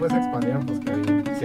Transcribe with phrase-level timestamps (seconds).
[0.00, 0.94] Después expandieron, pues que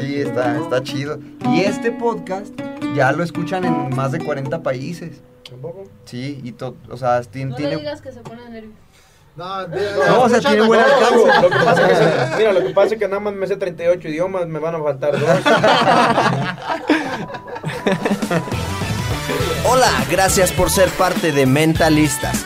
[0.01, 1.19] Sí, está, está chido.
[1.49, 2.53] Y este podcast
[2.95, 5.19] ya lo escuchan en más de 40 países.
[5.49, 5.83] ¿Tampoco?
[6.05, 7.71] Sí, y to- o sea, tien- No tiene...
[7.73, 8.77] le digas que se pone nervioso.
[9.35, 11.41] No, No, o sea, tiene buen alcance.
[11.41, 12.05] Lo que pasa es que,
[12.37, 14.79] mira, lo que pasa es que nada más me sé 38 idiomas, me van a
[14.81, 15.29] faltar dos.
[19.69, 22.45] Hola, gracias por ser parte de Mentalistas.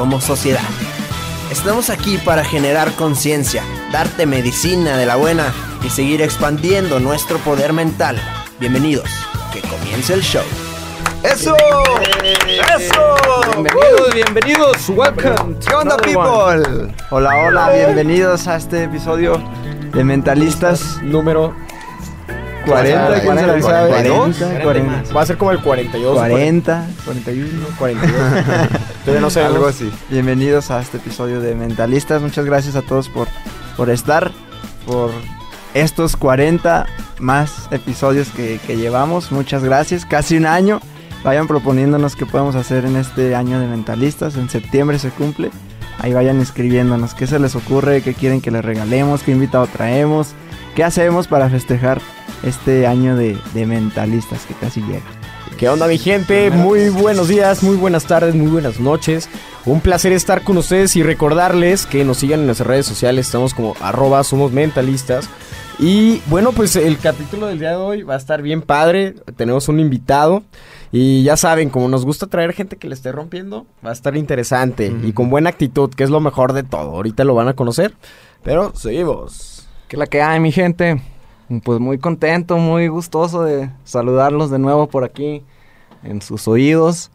[0.00, 0.62] como sociedad.
[1.50, 3.62] Estamos aquí para generar conciencia,
[3.92, 5.52] darte medicina de la buena
[5.84, 8.16] y seguir expandiendo nuestro poder mental.
[8.58, 9.10] Bienvenidos,
[9.52, 10.42] que comience el show.
[11.22, 11.54] ¡Eso!
[11.54, 13.14] ¡Eso!
[13.52, 15.56] bienvenidos, bienvenidos, welcome.
[15.68, 16.94] ¿Qué onda, people?
[17.10, 19.38] Hola, hola, bienvenidos a este episodio
[19.92, 21.54] de Mentalistas Número
[22.66, 23.88] 40, ¿quién se la sabe?
[23.90, 26.16] 40, 40, Va a ser como el 42.
[26.16, 28.20] 40, 41, 42.
[29.04, 29.42] Todavía no sé.
[29.42, 29.90] algo así.
[30.10, 32.22] Bienvenidos a este episodio de Mentalistas.
[32.22, 33.28] Muchas gracias a todos por,
[33.76, 34.32] por estar,
[34.86, 35.10] por
[35.74, 36.86] estos 40
[37.18, 39.32] más episodios que, que llevamos.
[39.32, 40.80] Muchas gracias, casi un año.
[41.24, 44.36] Vayan proponiéndonos qué podemos hacer en este año de Mentalistas.
[44.36, 45.50] En septiembre se cumple.
[45.98, 50.28] Ahí vayan escribiéndonos qué se les ocurre, qué quieren que les regalemos, qué invitado traemos,
[50.74, 52.00] qué hacemos para festejar
[52.42, 55.02] este año de, de Mentalistas que casi llega.
[55.60, 56.50] ¿Qué onda mi gente?
[56.50, 59.28] Muy buenos días, muy buenas tardes, muy buenas noches.
[59.66, 63.26] Un placer estar con ustedes y recordarles que nos sigan en nuestras redes sociales.
[63.26, 65.28] Estamos como arroba somos mentalistas.
[65.78, 69.16] Y bueno, pues el capítulo del día de hoy va a estar bien padre.
[69.36, 70.42] Tenemos un invitado.
[70.92, 74.16] Y ya saben, como nos gusta traer gente que le esté rompiendo, va a estar
[74.16, 74.90] interesante.
[75.02, 76.96] Y con buena actitud, que es lo mejor de todo.
[76.96, 77.94] Ahorita lo van a conocer.
[78.42, 79.68] Pero seguimos.
[79.88, 81.02] ¿Qué es la que hay, mi gente?
[81.64, 85.42] Pues muy contento, muy gustoso de saludarlos de nuevo por aquí
[86.04, 87.10] en sus oídos.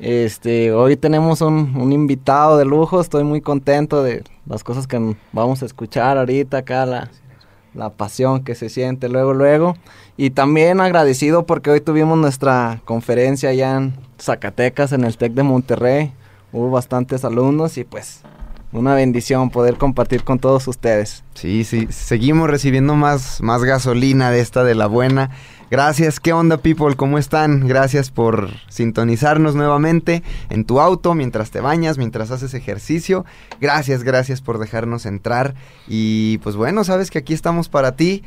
[0.00, 5.14] Este, hoy tenemos un, un invitado de lujo, estoy muy contento de las cosas que
[5.32, 7.10] vamos a escuchar ahorita acá, la,
[7.74, 9.76] la pasión que se siente luego, luego.
[10.16, 15.42] Y también agradecido porque hoy tuvimos nuestra conferencia allá en Zacatecas, en el TEC de
[15.42, 16.14] Monterrey.
[16.54, 18.22] Hubo bastantes alumnos y pues
[18.74, 21.22] una bendición poder compartir con todos ustedes.
[21.34, 25.30] Sí, sí, seguimos recibiendo más, más gasolina de esta de la buena.
[25.70, 26.96] Gracias, ¿qué onda people?
[26.96, 27.66] ¿Cómo están?
[27.66, 33.24] Gracias por sintonizarnos nuevamente en tu auto, mientras te bañas, mientras haces ejercicio.
[33.60, 35.54] Gracias, gracias por dejarnos entrar.
[35.86, 38.24] Y pues bueno, sabes que aquí estamos para ti.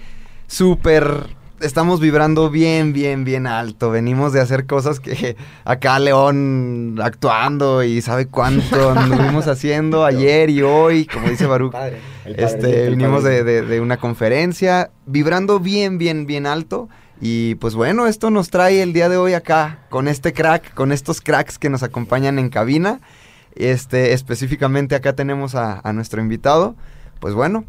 [0.48, 1.28] Súper
[1.62, 3.90] estamos vibrando bien, bien, bien alto.
[3.92, 5.36] Venimos de hacer cosas que
[5.66, 11.74] acá León actuando y sabe cuánto anduvimos haciendo ayer y hoy, como dice Baruch.
[12.26, 16.90] Este, vinimos de, de- de una conferencia, vibrando bien, bien, bien alto.
[17.20, 20.92] Y pues bueno, esto nos trae el día de hoy acá, con este crack, con
[20.92, 23.00] estos cracks que nos acompañan en cabina.
[23.56, 26.76] Este, específicamente acá tenemos a, a nuestro invitado.
[27.20, 27.66] Pues bueno,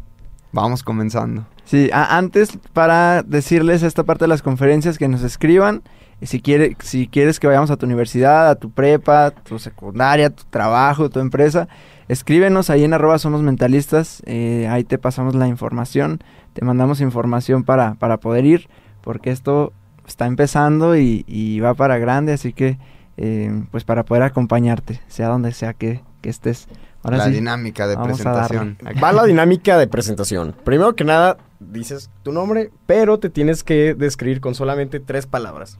[0.51, 1.47] vamos comenzando.
[1.69, 5.83] Sí, antes para decirles esta parte de las conferencias que nos escriban,
[6.19, 10.31] y si, quiere, si quieres que vayamos a tu universidad, a tu prepa, tu secundaria,
[10.31, 11.67] tu trabajo, tu empresa,
[12.07, 16.23] escríbenos ahí en arroba somos mentalistas, eh, ahí te pasamos la información,
[16.53, 18.67] te mandamos información para, para poder ir,
[19.01, 19.71] porque esto
[20.07, 22.79] está empezando y, y va para grande, así que
[23.17, 26.67] eh, pues para poder acompañarte, sea donde sea que, que estés.
[27.03, 28.75] Ahora la sí, dinámica de presentación.
[29.03, 30.55] Va la dinámica de presentación.
[30.63, 35.77] Primero que nada, dices tu nombre, pero te tienes que describir con solamente tres palabras.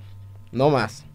[0.52, 1.06] No más.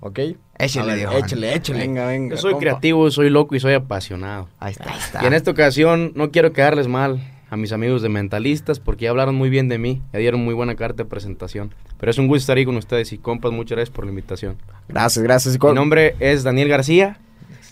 [0.00, 0.20] ¿Ok?
[0.58, 1.78] Échale, ver, échale, échale.
[1.80, 2.36] Venga, venga.
[2.36, 2.60] Yo soy compa.
[2.66, 4.48] creativo, soy loco y soy apasionado.
[4.58, 5.22] Ahí está, ahí está.
[5.22, 7.20] Y en esta ocasión no quiero quedarles mal.
[7.50, 10.54] a mis amigos de Mentalistas, porque ya hablaron muy bien de mí, ya dieron muy
[10.54, 11.72] buena carta de presentación.
[11.98, 14.56] Pero es un gusto estar ahí con ustedes y compas, muchas gracias por la invitación.
[14.88, 15.62] Gracias, gracias.
[15.62, 17.18] Mi nombre es Daniel García.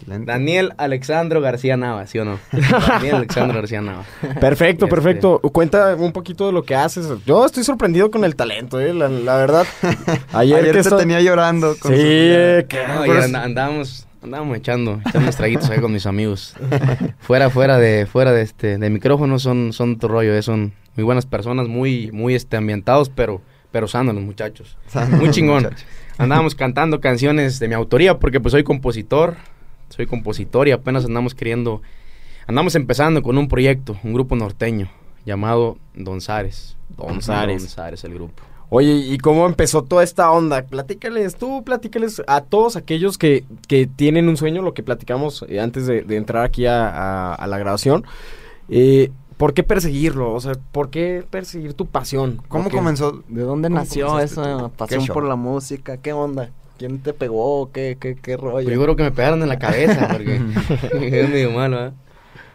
[0.02, 0.30] Excelente.
[0.30, 2.38] Daniel Alexandro García Nava, ¿sí o no?
[2.52, 4.04] Daniel Alexandro García Nava.
[4.40, 5.38] Perfecto, Este- perfecto.
[5.40, 7.06] Cuenta un poquito de lo que haces.
[7.24, 9.66] Yo estoy sorprendido con el talento, eh, la, la verdad.
[10.32, 11.76] Ayer, Ayer, que te tenía llorando.
[11.80, 15.92] con Sí, su- que- No, y pues, and- andábamos, andábamos echando, echando traguitos ahí con
[15.92, 16.54] mis amigos.
[17.20, 21.04] fuera, fuera de, fuera de este, de micrófono son, son otro rollo, eh, son muy
[21.04, 23.40] buenas personas, muy, muy este, ambientados, pero,
[23.70, 24.76] pero sanos los muchachos.
[24.88, 25.62] Sanos Muy chingón.
[25.62, 25.86] muchachos.
[26.18, 29.36] Andábamos cantando canciones de mi autoría porque pues soy compositor,
[29.92, 31.82] soy compositor y apenas andamos queriendo,
[32.46, 34.88] andamos empezando con un proyecto, un grupo norteño
[35.24, 36.76] llamado Don Sares.
[36.96, 37.62] Don Sares.
[37.62, 38.42] Don Sares el grupo.
[38.74, 40.62] Oye, ¿y cómo empezó toda esta onda?
[40.62, 45.60] Platícales, tú platícales a todos aquellos que, que tienen un sueño, lo que platicamos eh,
[45.60, 48.04] antes de, de entrar aquí a, a- a la grabación.
[48.70, 50.32] Eh, ¿Por qué perseguirlo?
[50.32, 52.40] O sea, ¿por qué perseguir tu pasión?
[52.48, 53.22] ¿Cómo comenzó?
[53.28, 54.70] ¿De dónde ¿Cómo nació esa tú?
[54.70, 55.96] pasión por la música?
[55.98, 56.50] ¿Qué onda?
[56.82, 57.70] ¿Quién te pegó?
[57.70, 58.64] ¿Qué, qué, qué rollo?
[58.64, 60.34] Pues yo creo que me pegaron en la cabeza porque
[61.20, 61.94] es medio malo, ¿verdad?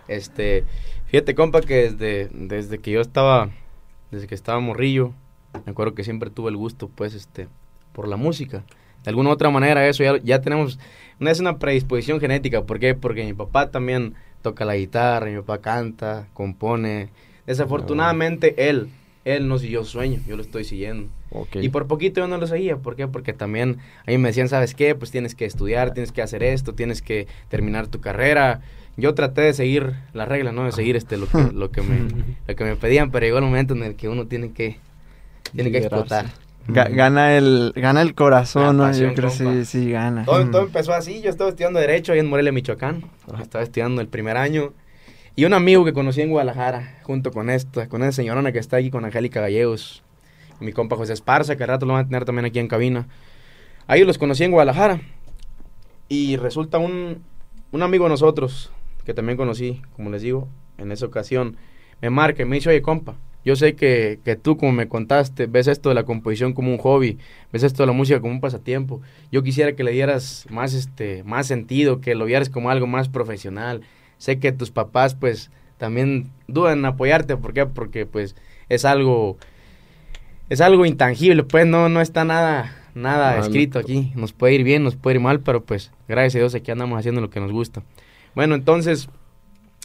[0.09, 0.65] Este,
[1.06, 3.51] fíjate, compa, que desde, desde que yo estaba,
[4.12, 5.13] desde que estaba morrillo,
[5.65, 7.47] me acuerdo que siempre tuve el gusto, pues, este,
[7.94, 8.65] por la música.
[9.06, 10.77] De alguna u otra manera, eso ya, ya tenemos,
[11.19, 12.95] no es una predisposición genética, ¿por qué?
[12.95, 17.12] Porque mi papá también toca la guitarra, mi papá canta, compone.
[17.45, 18.89] Desafortunadamente, él,
[19.35, 21.09] él no siguió su sueño, yo lo estoy siguiendo.
[21.62, 23.07] Y por poquito yo no lo seguía, ¿por qué?
[23.07, 24.95] Porque también a mí me decían, ¿sabes qué?
[24.95, 28.62] Pues tienes que estudiar, tienes que hacer esto, tienes que terminar tu carrera.
[28.95, 30.63] Yo traté de seguir la regla, ¿no?
[30.65, 32.00] De seguir este lo que, lo que me
[32.47, 34.77] lo que me pedían, pero llegó el momento en el que uno tiene que
[35.53, 36.25] tiene que explotar.
[36.68, 38.83] Ga- gana el gana el corazón, ¿no?
[38.91, 40.25] Yo creo que sí, sí gana.
[40.25, 43.03] Todo, todo empezó así, yo estaba estudiando Derecho ahí en Morelia, Michoacán.
[43.41, 44.73] Estaba estudiando el primer año.
[45.39, 48.78] Y un amigo que conocí en Guadalajara, junto con esta, con esa señorona que está
[48.78, 50.01] aquí con Angélica Gallegos,
[50.60, 53.07] mi compa José Esparza, que al rato lo van a tener también aquí en cabina.
[53.86, 55.00] Ahí los conocí en Guadalajara.
[56.10, 57.22] Y resulta un,
[57.72, 58.72] un amigo de nosotros,
[59.06, 60.48] que también conocí, como les digo,
[60.80, 61.56] en esa ocasión,
[62.01, 63.13] me marca y me dice, oye compa,
[63.45, 66.80] yo sé que, que tú como me contaste, ves esto de la composición como un
[66.80, 67.19] hobby,
[67.54, 69.01] ves esto de la música como un pasatiempo.
[69.31, 73.07] Yo quisiera que le dieras más, este, más sentido, que lo vieras como algo más
[73.07, 73.83] profesional.
[74.18, 77.66] Sé que tus papás pues también dudan en apoyarte, ¿por qué?
[77.66, 78.36] Porque pues
[78.69, 79.38] es algo
[80.50, 83.44] es algo intangible, pues no no está nada nada Ah, no.
[83.44, 84.12] escrito aquí.
[84.16, 86.98] Nos puede ir bien, nos puede ir mal, pero pues gracias a Dios aquí andamos
[86.98, 87.84] haciendo lo que nos gusta.
[88.34, 89.08] Bueno, entonces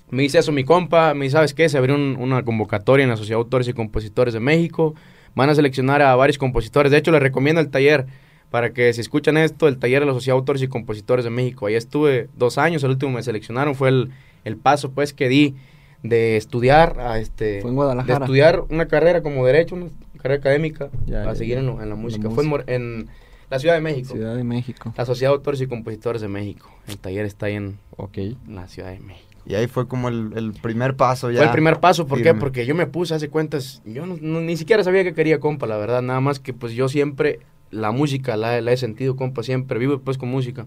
[0.09, 1.69] me dice eso mi compa, me dice, ¿sabes qué?
[1.69, 4.95] Se abrió un- una convocatoria en la Sociedad de Autores y Compositores de México.
[5.35, 6.93] Van a seleccionar a varios compositores.
[6.93, 8.07] De hecho, les recomiendo el taller
[8.53, 11.31] para que si escuchan esto, el taller de la Sociedad de Autores y Compositores de
[11.31, 11.67] México.
[11.67, 14.11] Ahí estuve dos años, el último me seleccionaron, fue el,
[14.45, 15.57] el paso pues que di
[16.05, 18.25] de estudiar a este Fue en de Guadalajara.
[18.27, 19.87] estudiar una carrera como derecho, una
[20.19, 21.61] carrera académica, Ya, a seguir ya.
[21.61, 22.29] en, la música.
[22.29, 23.09] La Fue en,
[23.51, 24.93] la Ciudad de México, Ciudad de México.
[24.97, 26.71] la Sociedad de Autores y Compositores de México.
[26.89, 28.19] El taller está ahí en Ok.
[28.49, 29.29] la Ciudad de México.
[29.45, 31.39] Y ahí fue como el, el primer paso ya.
[31.39, 32.33] Fue el primer paso, ¿por qué?
[32.33, 35.67] Porque yo me puse, hace cuentas, yo no- no- ni siquiera sabía que quería compa,
[35.67, 37.41] la verdad, nada más que pues yo siempre,
[37.73, 40.67] la música la, la he sentido compa, siempre vivo pues con música.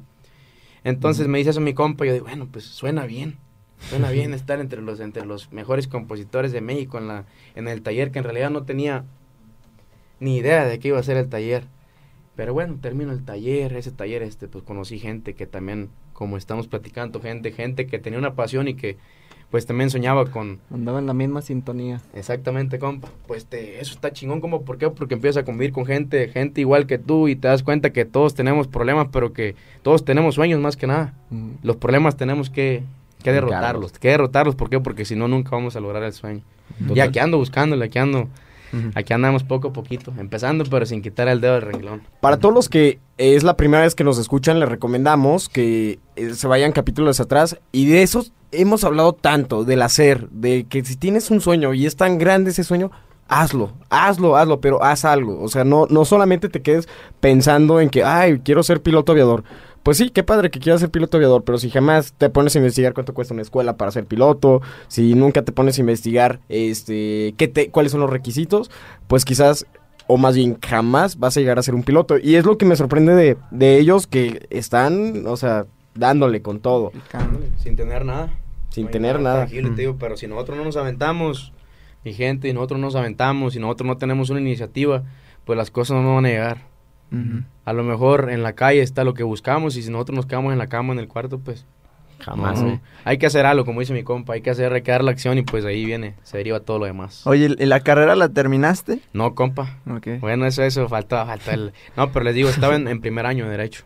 [0.84, 3.38] Entonces me dice eso mi compa, y yo digo, bueno, pues suena bien,
[3.90, 7.26] suena bien estar entre los, entre los mejores compositores de México en, la,
[7.56, 9.06] en el taller, que en realidad no tenía
[10.20, 11.64] ni idea de qué iba a ser el taller.
[12.36, 16.68] Pero bueno, termino el taller, ese taller, este, pues conocí gente que también, como estamos
[16.68, 18.98] platicando, gente, gente que tenía una pasión y que
[19.52, 22.02] pues también soñaba con, Andaba en la misma sintonía.
[22.14, 23.10] Exactamente, compa.
[23.28, 24.90] Pues te, eso está chingón, como ¿por qué?
[24.90, 28.06] Porque empiezas a convivir con gente, gente igual que tú y te das cuenta que
[28.06, 31.14] todos tenemos problemas, pero que todos tenemos sueños más que nada.
[31.30, 31.52] Mm.
[31.64, 32.84] Los problemas tenemos que,
[33.24, 34.80] que derrotarlos, que derrotarlos, ¿por qué?
[34.80, 36.42] Porque si no, nunca vamos a lograr el sueño.
[36.94, 38.28] Y aquí ando buscándole, aquí ando,
[38.96, 42.02] aquí andamos poco a poquito, empezando, pero sin quitar el dedo del renglón.
[42.20, 46.34] Para todos los que es la primera vez que nos escuchan, les recomendamos que eh,
[46.34, 47.58] se vayan capítulos atrás.
[47.72, 48.26] Y de eso
[48.62, 52.52] hemos hablado tanto, del hacer, de que si tienes un sueño y es tan grande
[52.52, 52.92] ese sueño,
[53.28, 55.42] hazlo, hazlo, hazlo, pero haz algo.
[55.42, 56.88] O sea, no, no solamente te quedes
[57.20, 59.44] pensando en que, ay, quiero ser piloto aviador.
[59.84, 62.58] Pues sí, qué padre que quieras ser piloto aviador, pero si jamás te pones a
[62.58, 67.36] investigar cuánto cuesta una escuela para ser piloto, si nunca te pones a investigar este,
[67.38, 68.72] qué te, cuáles son los requisitos,
[69.08, 69.68] pues quizás
[70.08, 72.18] o más bien jamás vas a llegar a ser un piloto.
[72.18, 76.60] Y es lo que me sorprende de, de ellos que están, o sea, dándole con
[76.60, 76.92] todo,
[77.58, 78.32] Sin tener nada.
[78.76, 79.40] Sin No hay tener nada.
[79.46, 81.54] tangible, te digo, pero si nosotros no nos aventamos,
[82.04, 85.04] mi gente, y nosotros no nos aventamos, y nosotros no tenemos una iniciativa,
[85.46, 86.58] pues las cosas no nos van a llegar.
[87.12, 87.44] Ujú.
[87.66, 90.52] A lo mejor en la calle está lo que buscamos y si nosotros nos quedamos
[90.54, 91.66] en la cama, en el cuarto, pues
[92.20, 92.80] Jamás, güey.
[93.04, 95.12] Hay que hacer algo, como dice mi compa, hay que hacer, hay que dar la
[95.12, 97.28] acción y pues ahí viene, se deriva todo lo demás.
[97.28, 99.00] Oye, ¿y la carrera la terminaste?
[99.14, 99.78] No, compa.
[99.90, 100.08] Ok.
[100.22, 101.74] Bueno, eso, eso, falta, falta el...
[101.98, 103.84] No, pero les digo, estaba en, en primer año de Derecho.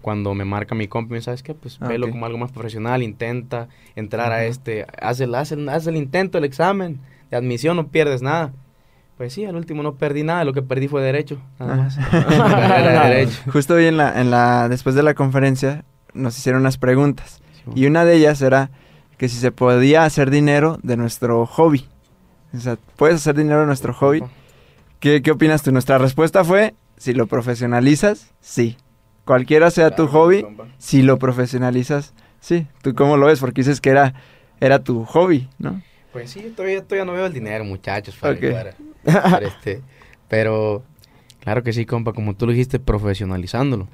[0.00, 1.52] Cuando me marca mi compa, me dice, ¿sabes qué?
[1.54, 5.68] Pues Ah, velo como algo más profesional, intenta entrar a este, haz el, haz, el,
[5.68, 7.00] haz el intento, el examen
[7.30, 8.52] de admisión, no pierdes nada.
[9.16, 11.98] Pues sí, al último no perdí nada, lo que perdí fue Derecho, nada más.
[12.10, 13.40] Carrera de Derecho.
[13.52, 15.84] Justo hoy en la, en la, después de la conferencia
[16.14, 17.40] nos hicieron unas preguntas.
[17.52, 18.70] Sí, Y una de ellas era
[19.16, 21.84] que si se podía hacer dinero de nuestro hobby.
[22.54, 24.22] O sea, ¿puedes hacer dinero de nuestro hobby?
[25.00, 25.72] ¿Qué, qué opinas tú?
[25.72, 28.76] Nuestra respuesta fue, si lo profesionalizas, sí.
[29.28, 30.46] Cualquiera sea tu hobby,
[30.78, 32.66] si lo profesionalizas, sí.
[32.80, 33.40] ¿Tú cómo lo ves?
[33.40, 34.14] Porque dices que era,
[34.58, 35.82] era tu hobby, ¿no?
[36.14, 38.34] Pues sí, todavía, todavía no veo el dinero, muchachos, para,
[39.04, 39.82] para- para este,
[40.28, 40.82] pero
[41.40, 43.86] claro que sí, compa, como tú lo dijiste, profesionalizándolo.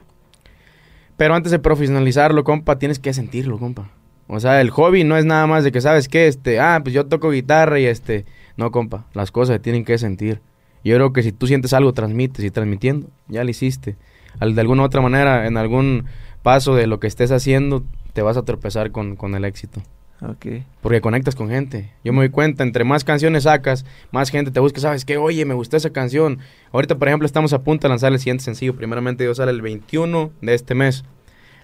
[1.17, 3.91] Pero antes de profesionalizarlo, compa, tienes que sentirlo, compa.
[4.29, 6.29] O sea, el hobby no es nada más de que, ¿sabes qué?
[6.29, 8.25] Este, ah, pues yo toco guitarra y este...
[8.57, 10.41] No, compa, las cosas se tienen que sentir.
[10.85, 13.97] Yo creo que si tú sientes algo, transmites y transmitiendo, ya lo hiciste.
[14.41, 16.05] Al- de alguna u otra manera, en algún
[16.43, 19.83] paso de lo que estés haciendo, te vas a tropezar con, con el éxito.
[20.23, 20.47] Ok.
[20.81, 21.91] Porque conectas con gente.
[22.05, 24.81] Yo me doy cuenta, entre más canciones sacas, más gente te busca.
[24.81, 25.17] ¿Sabes qué?
[25.19, 26.39] Oye, me gustó esa canción.
[26.73, 28.75] Ahorita, por ejemplo, estamos a punto de lanzar el siguiente sencillo.
[28.75, 31.05] Primeramente, Dios sale el 21 de este mes.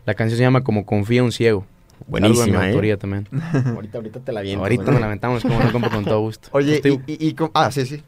[0.04, 1.64] La canción se llama Como confía un ciego.
[2.06, 2.68] Buenísima, Algo de mi ¿eh?
[2.70, 3.28] autoría también.
[3.74, 4.62] ahorita, ahorita te la viento.
[4.62, 6.48] Ahorita nos lamentamos como no compro con todo gusto.
[6.52, 8.02] Oye, Estoy- y, y- y Ah, sí, sí.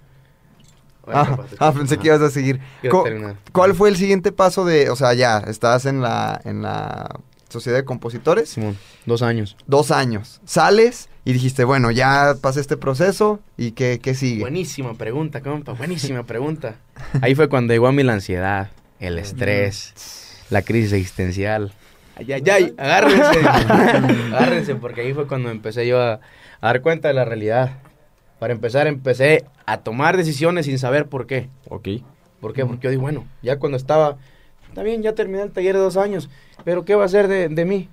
[1.07, 2.61] Ah, ah, pensé que ibas a seguir.
[3.53, 7.19] ¿Cuál fue el siguiente paso de, o sea, ya, estás en la, en la
[7.49, 8.51] Sociedad de Compositores?
[8.51, 9.57] Simón, dos años.
[9.67, 10.41] Dos años.
[10.45, 14.41] Sales y dijiste, bueno, ya pasé este proceso y ¿qué, qué sigue?
[14.43, 16.77] Buenísima pregunta, compa, buenísima pregunta.
[17.21, 21.73] Ahí fue cuando llegó a mí la ansiedad, el estrés, la crisis existencial.
[22.17, 23.41] Ay, ay, ay, agárrense,
[24.35, 26.21] agárrense, porque ahí fue cuando empecé yo a, a
[26.61, 27.79] dar cuenta de la realidad.
[28.43, 31.49] Para empezar, empecé a tomar decisiones sin saber por qué.
[31.69, 31.89] Ok.
[32.41, 32.67] ¿Por qué?
[32.67, 34.17] Porque yo digo, bueno, ya cuando estaba,
[34.69, 36.29] está bien, ya terminé el taller de dos años,
[36.65, 37.89] pero ¿qué va a ser de, de mí?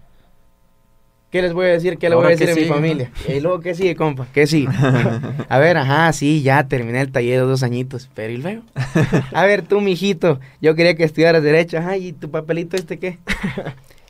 [1.29, 1.99] ¿Qué les voy a decir?
[1.99, 3.11] ¿Qué le voy a decir ¿qué a mi familia?
[3.27, 4.25] Y luego, ¿qué sigue, compa?
[4.33, 4.69] ¿Qué sigue?
[5.49, 8.63] A ver, ajá, sí, ya terminé el taller de dos añitos, pero ¿y luego?
[9.35, 13.19] A ver, tú, mijito, yo quería que estudiaras Derecho, ajá, ¿y tu papelito este qué?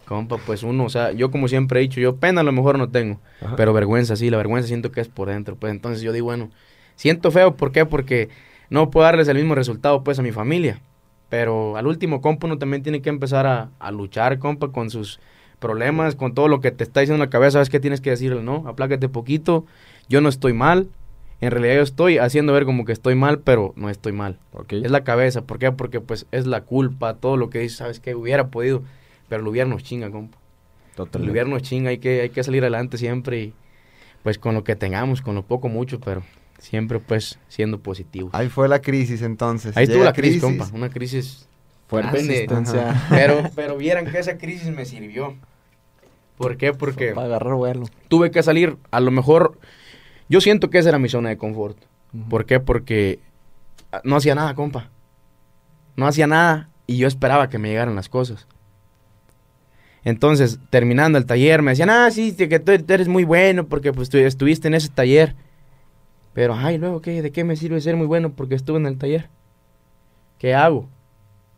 [0.09, 2.79] Compa, pues uno, o sea, yo como siempre he dicho, yo pena a lo mejor
[2.79, 3.55] no tengo, Ajá.
[3.55, 6.49] pero vergüenza sí, la vergüenza siento que es por dentro, pues entonces yo digo, bueno,
[6.95, 7.85] siento feo, ¿por qué?
[7.85, 8.29] Porque
[8.71, 10.81] no puedo darles el mismo resultado pues a mi familia,
[11.29, 15.19] pero al último, compa, uno también tiene que empezar a, a luchar, compa, con sus
[15.59, 18.09] problemas, con todo lo que te está diciendo en la cabeza, ¿sabes qué tienes que
[18.09, 18.41] decirle?
[18.41, 19.67] No, aplácate poquito,
[20.07, 20.87] yo no estoy mal,
[21.41, 24.39] en realidad yo estoy haciendo ver como que estoy mal, pero no estoy mal.
[24.53, 24.73] Ok.
[24.73, 25.71] Es la cabeza, ¿por qué?
[25.71, 28.15] Porque pues es la culpa, todo lo que dices, ¿sabes qué?
[28.15, 28.81] Hubiera podido,
[29.29, 30.37] pero el hubiera nos chinga, compa.
[30.89, 31.31] El Totalmente.
[31.31, 33.53] hubiera nos chinga, hay que, hay que salir adelante siempre y
[34.23, 36.23] pues con lo que tengamos, con lo poco, mucho, pero
[36.57, 38.33] siempre pues siendo positivos.
[38.33, 39.77] Ahí fue la crisis entonces.
[39.77, 41.47] Ahí estuvo Llega la crisis, compa, una crisis
[41.89, 42.47] Fuerte.
[43.09, 45.35] Pero, pero vieran que esa crisis me sirvió.
[46.37, 46.71] ¿Por qué?
[46.71, 47.85] Porque Para agarrar vuelo.
[48.07, 49.57] tuve que salir, a lo mejor,
[50.29, 51.77] yo siento que esa era mi zona de confort.
[52.29, 52.59] ¿Por qué?
[52.59, 53.19] Porque
[53.91, 54.91] ah, no hacía nada, compa.
[55.95, 58.47] No hacía nada y yo esperaba que me llegaran las cosas.
[60.03, 64.13] Entonces, terminando el taller, me decían, ah, sí, que tú eres muy bueno porque pues
[64.13, 65.35] estuviste en ese taller.
[66.33, 67.21] Pero, ay, luego, ¿qué?
[67.21, 69.29] ¿de qué me sirve ser muy bueno porque estuve en el taller?
[70.37, 70.87] ¿Qué hago?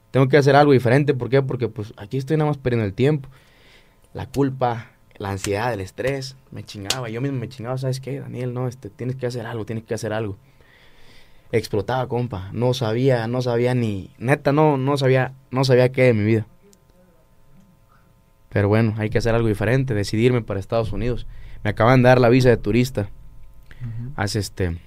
[0.10, 1.13] Tengo que hacer algo diferente.
[1.13, 1.41] ¿Por qué?
[1.41, 3.29] Porque pues aquí estoy nada más perdiendo el tiempo.
[4.13, 7.10] La culpa, la ansiedad, el estrés, me chingaba.
[7.10, 8.53] Yo mismo me chingaba, ¿sabes qué, Daniel?
[8.53, 10.38] No, este, tienes que hacer algo, tienes que hacer algo.
[11.51, 12.50] Explotaba, compa.
[12.53, 14.10] No sabía, no sabía ni...
[14.17, 16.48] Neta, no, no sabía, no sabía qué de mi vida.
[18.51, 21.25] Pero bueno, hay que hacer algo diferente, decidirme para Estados Unidos.
[21.63, 23.10] Me acaban de dar la visa de turista.
[24.15, 24.77] Hace este...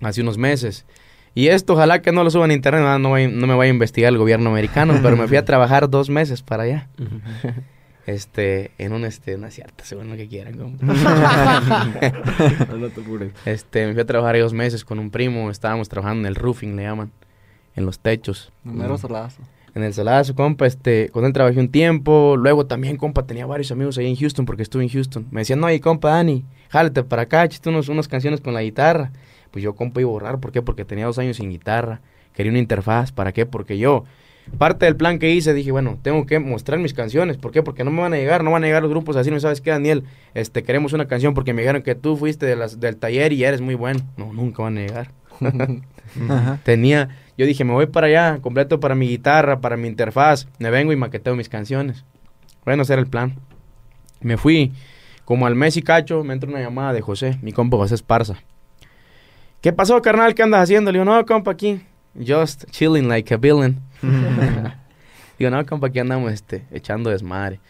[0.00, 0.86] Hace unos meses.
[1.34, 3.74] Y esto ojalá que no lo suban a internet, no, vaya- no me vaya a
[3.74, 6.88] investigar el gobierno americano, pero me fui a trabajar dos meses para allá.
[8.06, 10.58] Este, en un este, no es cierto, según lo que quieran.
[10.58, 10.72] no.
[13.46, 16.76] Este, me fui a trabajar dos meses con un primo, estábamos trabajando en el roofing,
[16.76, 17.12] le llaman,
[17.74, 18.52] en los techos.
[18.62, 19.40] Número solazo.
[19.74, 23.72] En el solazo, compa, este, con él trabajé un tiempo, luego también, compa, tenía varios
[23.72, 25.26] amigos ahí en Houston, porque estuve en Houston.
[25.32, 28.62] Me decían, no, y compa, Dani, jálate para acá, échate unos, unas canciones con la
[28.62, 29.10] guitarra.
[29.50, 30.62] Pues yo, compa, iba a borrar, ¿por qué?
[30.62, 32.00] Porque tenía dos años sin guitarra,
[32.34, 33.46] quería una interfaz, ¿para qué?
[33.46, 34.04] Porque yo,
[34.58, 37.62] parte del plan que hice, dije, bueno, tengo que mostrar mis canciones, ¿por qué?
[37.62, 39.60] Porque no me van a llegar, no van a llegar los grupos así, ¿no sabes
[39.60, 40.04] qué, Daniel?
[40.34, 43.44] Este, queremos una canción porque me dijeron que tú fuiste de las, del taller y
[43.44, 44.00] eres muy bueno.
[44.16, 45.10] No, nunca van a llegar.
[46.64, 50.70] Tenía, yo dije, me voy para allá, completo para mi guitarra, para mi interfaz, me
[50.70, 52.04] vengo y maqueteo mis canciones.
[52.64, 53.36] Bueno, ese era el plan.
[54.20, 54.72] Me fui
[55.24, 58.36] como al mes y cacho, me entra una llamada de José, mi compa José Esparza.
[59.60, 60.34] ¿Qué pasó, carnal?
[60.34, 60.92] ¿Qué andas haciendo?
[60.92, 61.80] Le digo, no, compa, aquí.
[62.14, 63.80] Just chilling like a villain.
[65.38, 67.60] digo, no, compa, aquí andamos este, echando desmadre.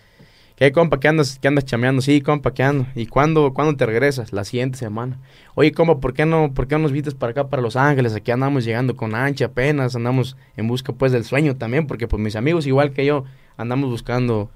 [0.56, 1.00] ¿Qué, compa?
[1.00, 2.00] ¿Qué andas, qué andas chameando?
[2.00, 2.86] Sí, compa, ¿qué ando?
[2.94, 4.32] ¿Y cuándo, cuándo te regresas?
[4.32, 5.18] La siguiente semana.
[5.56, 8.14] Oye, compa, ¿por qué no, por qué no nos vistes para acá, para Los Ángeles?
[8.14, 12.22] Aquí andamos llegando con ancha apenas, andamos en busca, pues, del sueño también, porque, pues,
[12.22, 13.24] mis amigos, igual que yo,
[13.56, 14.48] andamos buscando,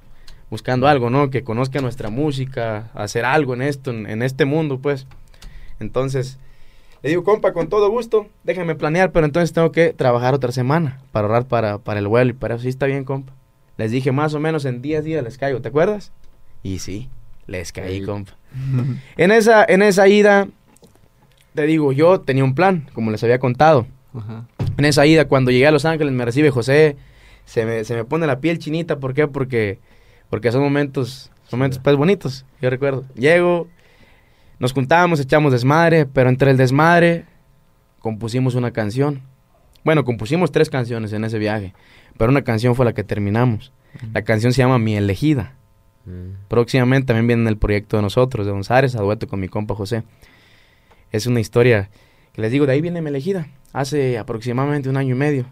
[0.51, 1.31] buscando algo, ¿no?
[1.31, 5.09] Que conozca nuestra música, hacer algo en esto, en, este mundo, pues.
[5.81, 6.39] Entonces,
[7.03, 11.01] le digo, compa, con todo gusto, déjame planear, pero entonces tengo que trabajar otra semana
[11.11, 12.63] para ahorrar para, para el vuelo y para eso.
[12.63, 13.38] Sí, está bien, compa.
[13.79, 16.13] Les dije, más o menos en 10 días les caigo, ¿te acuerdas?
[16.63, 17.09] Y sí,
[17.47, 18.37] les caí, compa.
[19.17, 20.49] En esa, en esa ida,
[21.55, 23.87] te digo, yo tenía un plan, como les había contado.
[24.77, 26.97] En esa ida, cuando llegué a Los Ángeles, me recibe José,
[27.45, 29.29] se me, se me pone la piel chinita, ¿por qué?
[29.29, 29.79] Porque,
[30.29, 33.05] porque son momentos, momentos pues bonitos, yo recuerdo.
[33.15, 33.69] Llego,
[34.59, 37.27] nos juntábamos, echamos desmadre, pero entre el desmadre
[38.01, 39.23] compusimos una canción.
[39.85, 41.75] Bueno, compusimos tres canciones en ese viaje,
[42.17, 43.73] pero una canción fue la que terminamos.
[44.13, 45.55] La canción se llama Mi Elegida.
[46.49, 49.75] Próximamente también viene en el proyecto de nosotros, de González, a dueto con mi compa
[49.75, 50.05] José.
[51.13, 51.91] Es una historia
[52.33, 53.49] que les digo, de ahí viene Mi Elegida.
[53.73, 55.47] Hace aproximadamente un año y medio.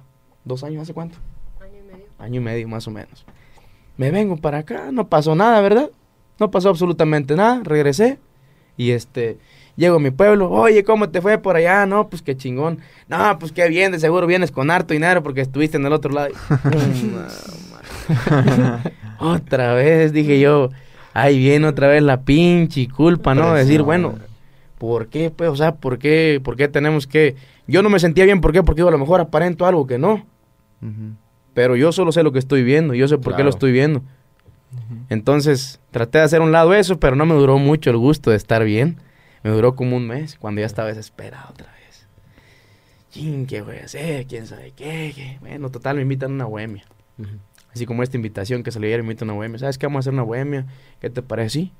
[0.44, 0.82] ¿Dos años?
[0.82, 1.18] ¿Hace cuánto?
[1.60, 2.06] Año y medio.
[2.18, 3.26] Año y medio, más o menos.
[3.96, 5.90] Me vengo para acá, no pasó nada, ¿verdad?
[6.38, 8.18] No pasó absolutamente nada, regresé.
[8.76, 9.38] Y este,
[9.76, 11.86] llego a mi pueblo, oye, ¿cómo te fue por allá?
[11.86, 12.78] No, pues qué chingón.
[13.08, 16.12] No, pues qué bien, de seguro vienes con harto dinero porque estuviste en el otro
[16.12, 16.30] lado.
[19.18, 20.70] otra vez, dije yo,
[21.12, 23.54] ahí viene otra vez la pinche culpa, ¿no?
[23.54, 24.14] Decir, bueno,
[24.78, 25.50] ¿por qué, pues?
[25.50, 27.36] O sea, ¿por qué, por qué tenemos que...?
[27.66, 28.62] Yo no me sentía bien, ¿por qué?
[28.62, 30.24] Porque digo, a lo mejor aparento algo que no.
[31.54, 34.02] Pero yo solo sé lo que estoy viendo, yo sé por qué lo estoy viendo.
[35.08, 38.36] Entonces, traté de hacer un lado eso, pero no me duró mucho el gusto de
[38.36, 38.98] estar bien.
[39.46, 42.08] Me duró como un mes, cuando ya estaba desesperado otra vez.
[43.12, 44.26] Chin, ¿qué voy a hacer?
[44.26, 45.12] ¿Quién sabe qué?
[45.14, 45.38] qué?
[45.38, 46.84] Bueno, total, me invitan a una bohemia.
[47.72, 49.60] Así como esta invitación que salió ayer, me invitan a una bohemia.
[49.60, 49.86] ¿Sabes qué?
[49.86, 50.66] Vamos a hacer una bohemia.
[51.00, 51.60] ¿Qué te parece?
[51.60, 51.72] Sí.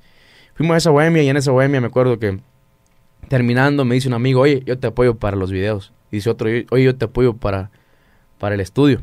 [0.53, 2.39] Fuimos a esa bohemia y en esa bohemia me acuerdo que
[3.27, 5.91] terminando me dice un amigo, oye, yo te apoyo para los videos.
[6.09, 7.69] Y dice otro, oye, yo te apoyo para,
[8.39, 9.01] para el estudio.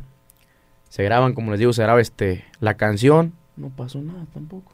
[0.89, 3.35] Se graban, como les digo, se graba este, la canción.
[3.59, 4.73] No pasó nada tampoco.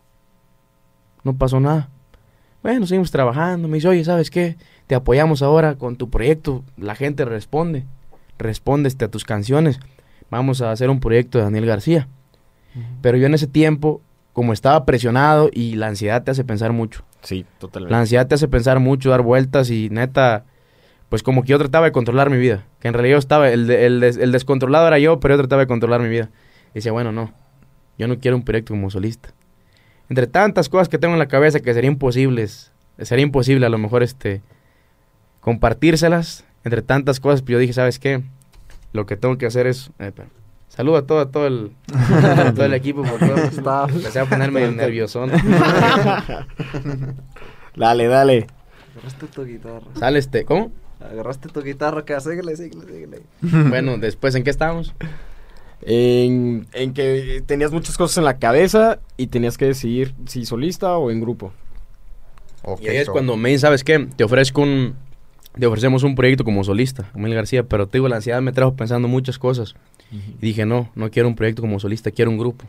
[1.24, 1.88] No pasó nada.
[2.62, 3.68] Bueno, seguimos trabajando.
[3.68, 4.56] Me dice, oye, ¿sabes qué?
[4.86, 6.64] Te apoyamos ahora con tu proyecto.
[6.76, 7.84] La gente responde.
[8.38, 9.80] Responde este, a tus canciones.
[10.30, 12.08] Vamos a hacer un proyecto de Daniel García.
[13.02, 14.00] Pero yo en ese tiempo,
[14.32, 17.02] como estaba presionado y la ansiedad te hace pensar mucho.
[17.22, 17.90] Sí, totalmente.
[17.92, 20.44] La ansiedad te hace pensar mucho, dar vueltas y neta,
[21.08, 22.64] pues como que yo trataba de controlar mi vida.
[22.78, 25.60] Que en realidad yo estaba, el, el des- el descontrolado era yo, pero yo trataba
[25.62, 26.30] de controlar mi vida.
[26.70, 27.32] Y decía, bueno, no,
[27.98, 29.30] yo no quiero un proyecto como solista.
[30.10, 33.78] Entre tantas cosas que tengo en la cabeza que serían imposibles, sería imposible a lo
[33.78, 34.42] mejor este
[35.40, 36.44] compartírselas.
[36.64, 38.22] Entre tantas cosas, pues yo dije, ¿sabes qué?
[38.92, 39.90] Lo que tengo que hacer es...
[39.98, 40.12] eh.
[40.68, 43.90] Saludo a todo, a todo el, a todo el equipo, por favor.
[43.94, 45.30] Empecé a poner medio nerviosón.
[47.76, 48.46] Dale, dale.
[48.94, 49.86] Agarraste tu guitarra.
[49.98, 50.72] Sale este, ¿cómo?
[51.00, 53.22] Agarraste tu guitarra, que síguele, síguele, síguele.
[53.68, 54.94] Bueno, después, ¿en qué estábamos?
[55.82, 60.96] En, en que tenías muchas cosas en la cabeza y tenías que decidir si solista
[60.98, 61.52] o en grupo.
[62.80, 64.06] Y ahí es cuando me ¿sabes qué?
[64.16, 64.94] Te ofrezco un...
[65.58, 68.74] Te ofrecemos un proyecto como solista, Emil García, pero te digo, la ansiedad me trajo
[68.74, 69.74] pensando muchas cosas.
[70.12, 72.66] Y dije, no, no quiero un proyecto como solista, quiero un grupo.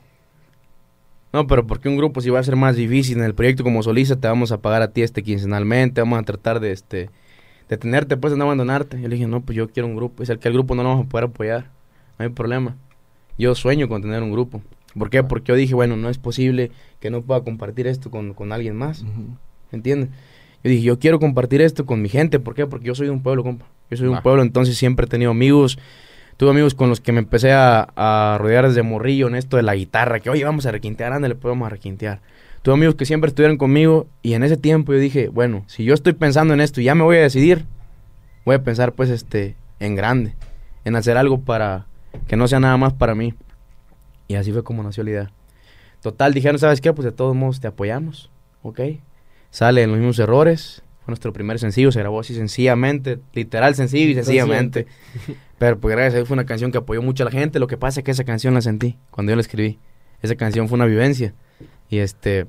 [1.32, 3.20] No, pero ¿por qué un grupo si va a ser más difícil?
[3.20, 6.24] En el proyecto como solista te vamos a pagar a ti este quincenalmente, vamos a
[6.24, 7.10] tratar de este
[7.70, 9.00] de tenerte, pues, de no abandonarte.
[9.00, 10.24] Yo le dije, no, pues yo quiero un grupo.
[10.24, 11.70] Es el que el grupo no lo vamos a poder apoyar.
[12.20, 12.76] No hay problema.
[13.38, 14.62] Yo sueño con tener un grupo.
[14.98, 15.24] ¿Por qué?
[15.24, 18.76] Porque yo dije, bueno, no es posible que no pueda compartir esto con, con alguien
[18.76, 19.06] más.
[19.72, 20.10] ¿Entiendes?
[20.64, 22.40] Yo dije, yo quiero compartir esto con mi gente.
[22.40, 22.68] ¿Por qué?
[22.68, 23.66] Porque yo soy de un pueblo, compa.
[23.90, 25.80] Yo soy de un pueblo, entonces siempre he tenido amigos.
[26.38, 29.64] Tuve amigos con los que me empecé a, a rodear desde morrillo en esto de
[29.64, 30.20] la guitarra.
[30.20, 32.22] Que, oye, vamos a requintear, ándale, pues vamos a requintear.
[32.62, 34.08] Tuve amigos que siempre estuvieron conmigo.
[34.22, 36.96] Y en ese tiempo yo dije, bueno, si yo estoy pensando en esto y ya
[36.96, 37.66] me voy a decidir,
[38.46, 40.36] voy a pensar, pues, este, en grande.
[40.84, 41.86] En hacer algo para
[42.28, 43.34] que no sea nada más para mí.
[44.28, 45.32] Y así fue como nació la idea.
[46.02, 46.94] Total, dijeron, ¿sabes qué?
[46.94, 48.32] Pues de todos modos te apoyamos,
[48.64, 48.80] ¿ok?
[49.50, 50.84] Sale en los mismos errores.
[51.02, 54.88] Fue nuestro primer sencillo, se grabó así sencillamente, literal sencillo y sencillamente.
[55.58, 57.60] Pero pues gracias a Dios fue una canción que apoyó mucho a la gente.
[57.60, 59.80] Lo que pasa es que esa canción la sentí cuando yo la escribí.
[60.22, 61.34] Esa canción fue una vivencia.
[61.90, 62.46] Y este,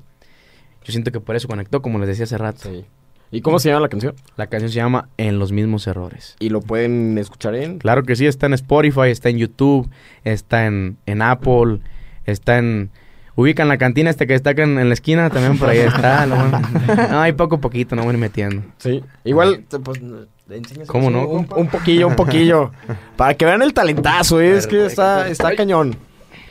[0.83, 2.69] yo siento que por eso conectó, como les decía hace rato.
[2.69, 2.85] Sí.
[3.33, 4.13] ¿Y cómo se llama la canción?
[4.37, 6.35] La canción se llama En los mismos errores.
[6.39, 7.79] Y lo pueden escuchar en...
[7.79, 9.89] Claro que sí, está en Spotify, está en YouTube,
[10.23, 11.79] está en, en Apple,
[12.25, 12.91] está en...
[13.35, 16.25] Ubican la cantina este que está acá en, en la esquina, también por ahí está.
[16.27, 16.61] lo bueno.
[17.09, 18.61] No, hay poco a poquito, no voy a ir metiendo.
[18.77, 22.71] Sí, igual, te- pues, le enseñas ¿Cómo no, Un, poquillo, un poquillo.
[23.17, 24.55] para que vean el talentazo, ¿eh?
[24.55, 25.95] es que está, está cañón.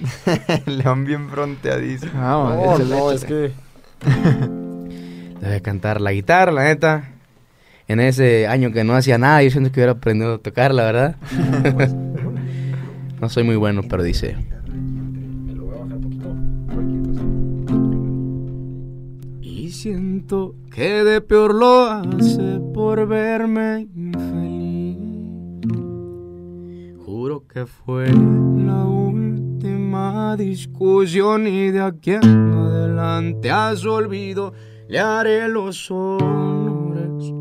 [0.66, 2.12] León bien fronteadísimo.
[2.20, 3.52] Vamos, No, no, es que.
[5.42, 7.11] Debe cantar la guitarra, la neta.
[7.88, 10.85] En ese año que no hacía nada, yo siento que hubiera aprendido a tocar, la
[10.85, 11.16] verdad.
[13.20, 14.37] no soy muy bueno, pero dice.
[19.40, 24.96] Y siento que de peor lo hace por verme infeliz.
[27.05, 34.52] Juro que fue la última discusión y de aquí en adelante su olvido
[34.92, 37.33] le haré los honores.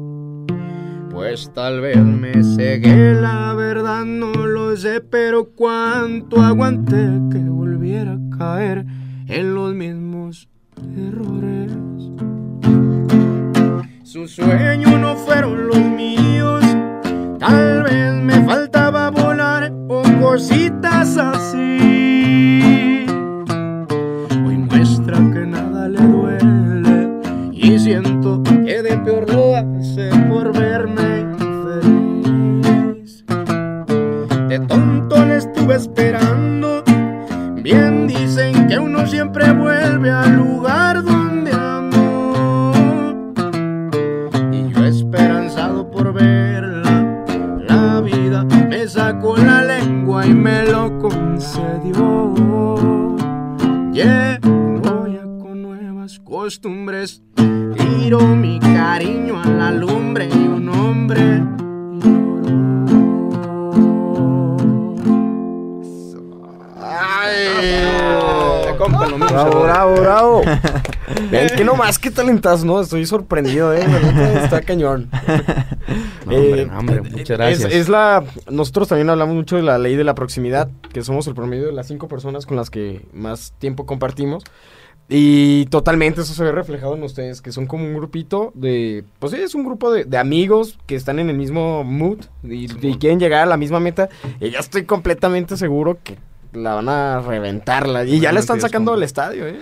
[1.12, 8.14] Pues tal vez me cegué, la verdad no lo sé, pero cuánto aguanté que volviera
[8.14, 8.86] a caer
[9.28, 10.48] en los mismos
[10.96, 11.74] errores.
[14.04, 16.64] Sus sueños no fueron los míos,
[17.38, 22.11] tal vez me faltaba volar o cositas así.
[27.62, 33.24] Y siento que de peor lo hace por verme infeliz.
[34.48, 36.84] De tonto le estuve esperando.
[37.62, 42.72] Bien dicen que uno siempre vuelve al lugar donde amó.
[44.52, 47.24] Y yo esperanzado por verla,
[47.68, 52.32] la vida me sacó la lengua y me lo concedió.
[55.54, 57.22] Nuevas costumbres,
[57.76, 61.42] tiro mi cariño a la lumbre y un hombre
[69.30, 70.42] Bravo, bravo, bravo.
[71.32, 72.82] es que no más que talentazo, ¿no?
[72.82, 73.86] Estoy sorprendido, ¿eh?
[74.44, 75.10] Está cañón.
[76.26, 77.74] No, hombre, Eh, no, hombre, muchas Es, gracias.
[77.74, 78.24] es la.
[78.50, 81.74] Nosotros también hablamos mucho de la ley de la proximidad, que somos el promedio de
[81.74, 84.44] las cinco personas con las que más tiempo compartimos.
[85.14, 89.04] Y totalmente eso se ve reflejado en ustedes, que son como un grupito de.
[89.20, 92.68] Pues sí, es un grupo de, de amigos que están en el mismo mood y,
[92.88, 94.08] y quieren llegar a la misma meta.
[94.40, 96.18] Y ya estoy completamente seguro que
[96.54, 98.06] la van a reventarla.
[98.06, 99.60] Y ya la están sacando del estadio, ¿eh?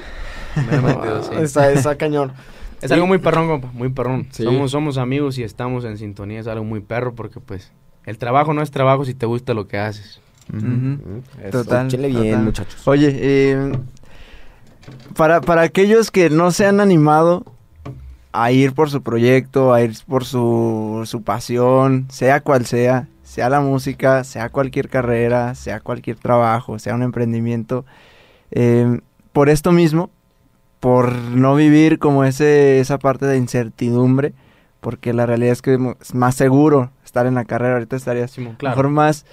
[0.55, 1.35] Dios, sí.
[1.41, 2.31] Está, está cañón.
[2.81, 4.27] Es algo muy perrón, compa, muy perrón.
[4.31, 4.43] Sí.
[4.43, 7.73] Somos, somos amigos y estamos en sintonía, es algo muy perro porque pues
[8.05, 10.21] el trabajo no es trabajo si te gusta lo que haces.
[10.53, 11.21] Ujú.
[11.43, 12.43] Eso, Total, échenle bien, total.
[12.45, 12.87] muchachos.
[12.87, 13.71] Oye, eh,
[15.15, 17.43] para, para aquellos que no se han animado
[18.31, 23.49] a ir por su proyecto, a ir por su, su pasión, sea cual sea, sea
[23.49, 27.85] la música, sea cualquier carrera, sea cualquier trabajo, sea un emprendimiento,
[28.51, 28.99] eh,
[29.33, 30.09] por esto mismo,
[30.79, 34.33] por no vivir como ese, esa parte de incertidumbre,
[34.79, 38.51] porque la realidad es que es más seguro estar en la carrera, ahorita estarías Simón,
[38.51, 38.75] a lo claro.
[38.77, 39.25] mejor más,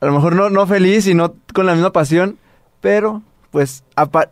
[0.00, 2.38] a lo mejor no, no feliz y no con la misma pasión,
[2.80, 4.30] pero pues apa-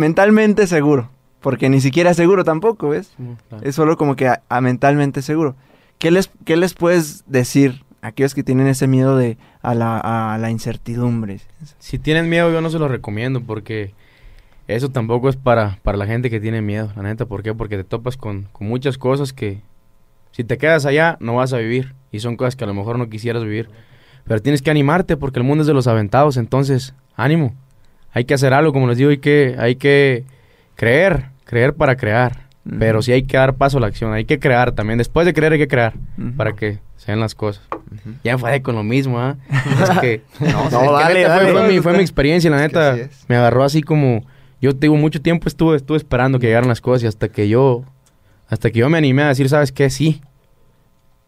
[0.00, 1.10] mentalmente seguro,
[1.40, 3.12] porque ni siquiera seguro tampoco, ¿ves?
[3.48, 3.64] Claro.
[3.64, 5.54] Es solo como que a, a mentalmente seguro.
[5.98, 9.98] ¿Qué les, ¿Qué les puedes decir a aquellos que tienen ese miedo de a la,
[9.98, 11.40] a la incertidumbre?
[11.78, 13.92] Si tienen miedo yo no se los recomiendo porque
[14.66, 17.26] eso tampoco es para, para la gente que tiene miedo, la neta.
[17.26, 17.54] ¿Por qué?
[17.54, 19.60] Porque te topas con, con muchas cosas que
[20.30, 22.98] si te quedas allá no vas a vivir y son cosas que a lo mejor
[22.98, 23.68] no quisieras vivir.
[24.24, 27.54] Pero tienes que animarte porque el mundo es de los aventados, entonces ánimo.
[28.12, 30.24] Hay que hacer algo, como les digo, hay que, hay que
[30.74, 32.48] creer, creer para crear.
[32.78, 34.98] Pero sí hay que dar paso a la acción, hay que crear también.
[34.98, 35.94] Después de creer hay que crear
[36.36, 37.64] para que sean las cosas.
[38.22, 39.36] Ya fue con lo mismo, ¿ah?
[39.82, 41.52] es que, no, es que dale, neta fue- dale.
[41.52, 43.08] fue, mi, fue mi experiencia, la Es que neta.
[43.28, 44.26] Me agarró así como...
[44.60, 47.48] Yo te digo, mucho tiempo estuve, estuve esperando que llegaran las cosas y hasta que
[47.48, 47.82] yo...
[48.48, 49.88] Hasta que yo me animé a decir, ¿sabes qué?
[49.88, 50.20] Sí.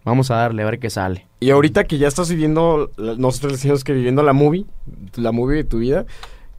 [0.05, 1.27] Vamos a darle, a ver qué sale.
[1.41, 4.67] Y ahorita que ya estás viviendo, nosotros decimos que viviendo la movie,
[5.17, 6.05] la movie de tu vida,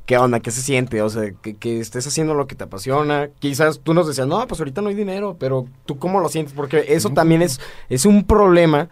[0.06, 0.40] ¿qué onda?
[0.40, 1.02] ¿Qué se siente?
[1.02, 3.30] O sea, que, que estés haciendo lo que te apasiona.
[3.40, 6.54] Quizás tú nos decías, no, pues ahorita no hay dinero, pero tú cómo lo sientes?
[6.54, 8.90] Porque eso también es, es un problema.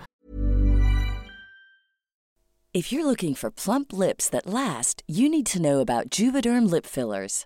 [2.74, 6.86] If you're looking for plump lips that last, you need to know about Juvederm lip
[6.86, 7.45] fillers.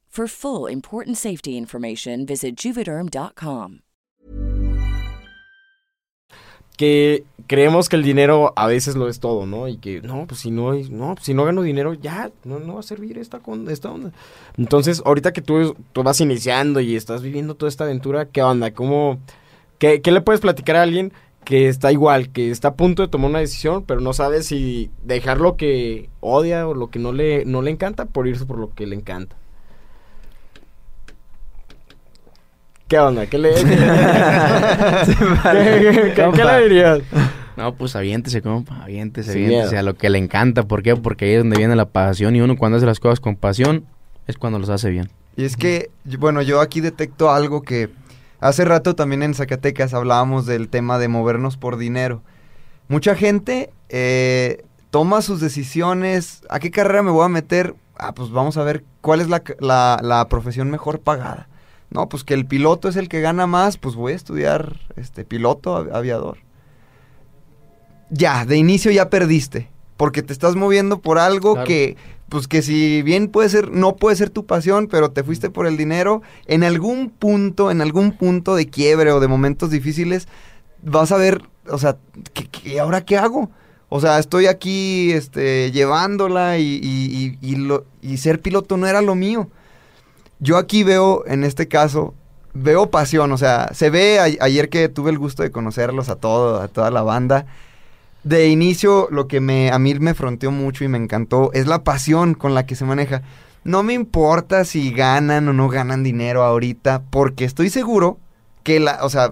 [0.11, 3.79] For full important safety information, visit juvederm.com.
[6.75, 9.69] que creemos que el dinero a veces lo es todo, ¿no?
[9.69, 12.79] Y que no, pues si no, no, pues si no gano dinero ya no, va
[12.79, 14.11] a servir esta, esta onda.
[14.57, 18.73] Entonces, ahorita que tú, tú vas iniciando y estás viviendo toda esta aventura, ¿qué onda?
[18.73, 19.19] ¿Cómo,
[19.77, 21.13] qué, qué le puedes platicar a alguien
[21.45, 24.89] que está igual, que está a punto de tomar una decisión, pero no sabe si
[25.03, 28.57] dejar lo que odia o lo que no le, no le encanta por irse por
[28.57, 29.37] lo que le encanta?
[32.91, 33.25] ¿Qué onda?
[33.25, 33.61] ¿Qué le, ¿Qué-
[36.13, 36.99] qué- qué le dirías?
[37.55, 39.79] No, pues aviéntese, compa, aviéntese, Sin aviéntese miedo.
[39.79, 40.63] a lo que le encanta.
[40.63, 40.97] ¿Por qué?
[40.97, 43.85] Porque ahí es donde viene la pasión y uno cuando hace las cosas con pasión
[44.27, 45.09] es cuando los hace bien.
[45.37, 47.89] Y es que, bueno, yo aquí detecto algo que
[48.41, 52.21] hace rato también en Zacatecas hablábamos del tema de movernos por dinero.
[52.89, 57.73] Mucha gente eh, toma sus decisiones, ¿a qué carrera me voy a meter?
[57.97, 61.47] Ah, pues vamos a ver cuál es la- la profesión mejor pagada.
[61.91, 65.25] No, pues que el piloto es el que gana más, pues voy a estudiar este
[65.25, 66.37] piloto av- aviador.
[68.09, 71.67] Ya, de inicio ya perdiste, porque te estás moviendo por algo Claro.
[71.67, 71.97] que
[72.29, 75.67] pues que si bien puede ser, no puede ser tu pasión, pero te fuiste por
[75.67, 80.29] el dinero, en algún punto, en algún punto de quiebre o de momentos difíciles,
[80.81, 81.97] vas a ver, o sea,
[82.33, 83.51] ¿qué, qué- ahora qué hago?
[83.89, 88.87] O sea, estoy aquí este, llevándola y, y- y- y lo- y ser piloto no
[88.87, 89.49] era lo mío.
[90.41, 92.13] Yo aquí veo, en este caso,
[92.53, 96.15] veo pasión, o sea, se ve a- ayer que tuve el gusto de conocerlos a
[96.17, 97.45] todo, a toda la banda.
[98.23, 101.83] De inicio, lo que me, a mí me fronteó mucho y me encantó es la
[101.83, 103.21] pasión con la que se maneja.
[103.63, 108.17] No me importa si ganan o no ganan dinero ahorita, porque estoy seguro
[108.63, 109.31] que la, o sea,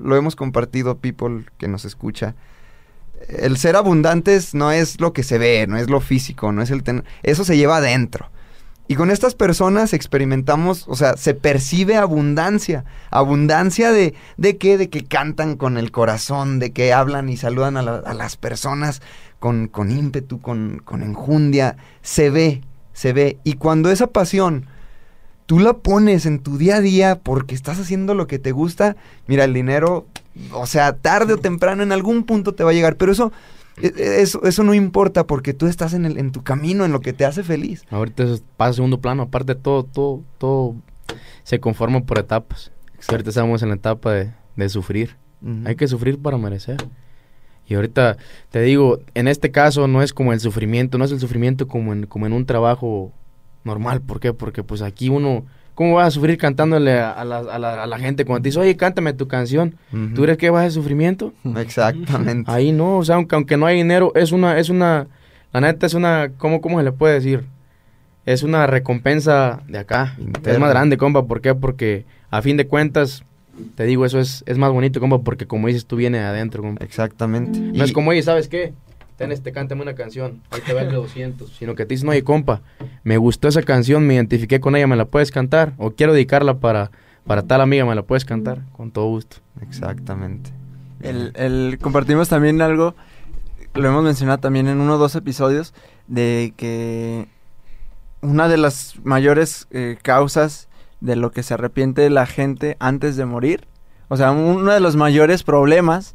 [0.00, 2.34] lo hemos compartido, people que nos escucha.
[3.28, 6.70] El ser abundantes no es lo que se ve, no es lo físico, no es
[6.70, 8.28] el ten- eso se lleva adentro.
[8.88, 12.84] Y con estas personas experimentamos, o sea, se percibe abundancia.
[13.10, 14.78] Abundancia de, ¿de qué?
[14.78, 19.02] De que cantan con el corazón, de que hablan y saludan a, a las personas
[19.38, 21.76] con, con ímpetu, con, con enjundia.
[22.02, 23.38] Se ve, se ve.
[23.42, 24.66] Y cuando esa pasión
[25.46, 28.96] tú la pones en tu día a día porque estás haciendo lo que te gusta,
[29.26, 30.06] mira, el dinero,
[30.52, 32.96] o sea, tarde o temprano en algún punto te va a llegar.
[32.96, 33.32] Pero eso,
[33.82, 37.12] eso, eso no importa porque tú estás en, el, en tu camino, en lo que
[37.12, 37.84] te hace feliz.
[37.90, 40.74] Ahorita eso pasa a segundo plano, aparte todo, todo, todo
[41.42, 42.72] se conforma por etapas.
[43.08, 45.16] Ahorita estamos en la etapa de, de sufrir.
[45.64, 46.78] Hay que sufrir para merecer.
[47.68, 48.16] Y ahorita
[48.50, 51.92] te digo, en este caso no es como el sufrimiento, no es el sufrimiento como
[51.92, 53.12] en, como en un trabajo
[53.64, 54.00] normal.
[54.00, 54.32] ¿Por qué?
[54.32, 55.44] Porque pues aquí uno,
[55.76, 58.48] ¿cómo vas a sufrir cantándole a, a la, a la- a la gente cuando te
[58.48, 59.76] dice, oye, cántame tu canción?
[60.16, 61.32] ¿Tú crees que vas a sufrimiento?
[61.56, 62.50] Exactamente.
[62.50, 65.06] Ahí no, o sea, aunque, aunque no hay dinero, es una, es una,
[65.52, 67.44] la neta es una, ¿cómo, cómo se le puede decir?
[68.24, 70.16] Es una recompensa de acá.
[70.44, 71.26] Es más grande, compa.
[71.26, 71.54] ¿Por qué?
[71.54, 73.22] Porque a fin de cuentas,
[73.76, 76.62] te digo, eso es, es más bonito, compa, porque como dices, tú vienes de adentro,
[76.62, 76.84] compa.
[76.84, 77.58] Exactamente.
[77.60, 78.72] No es Y- como, oye, ¿sabes qué?
[79.16, 81.50] Ten este, cántame una canción, ahí te va el de 200.
[81.58, 82.60] Sino que te dicen, oye, compa,
[83.02, 85.72] me gustó esa canción, me identifiqué con ella, ¿me la puedes cantar?
[85.78, 86.90] O quiero dedicarla para,
[87.26, 88.60] para tal amiga, ¿me la puedes cantar?
[88.72, 89.36] Con todo gusto.
[89.62, 90.50] Exactamente.
[91.00, 92.94] El, el- compartimos también algo,
[93.74, 95.72] lo hemos mencionado también en uno o dos episodios,
[96.08, 97.26] de que
[98.20, 100.68] una de las mayores eh, causas
[101.00, 103.66] de lo que se arrepiente la gente antes de morir,
[104.08, 106.14] o sea, uno de los mayores problemas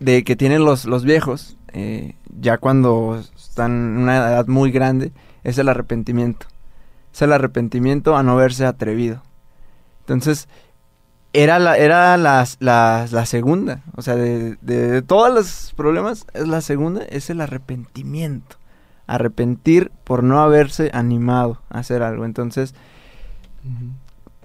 [0.00, 5.12] de que tienen los, los viejos, eh, ya cuando están en una edad muy grande,
[5.44, 6.46] es el arrepentimiento.
[7.12, 9.22] Es el arrepentimiento a no verse atrevido.
[10.00, 10.48] Entonces,
[11.32, 13.82] era la, era la, la, la segunda.
[13.96, 18.56] O sea, de, de, de todos los problemas, es la segunda, es el arrepentimiento.
[19.06, 22.24] Arrepentir por no haberse animado a hacer algo.
[22.24, 22.74] Entonces,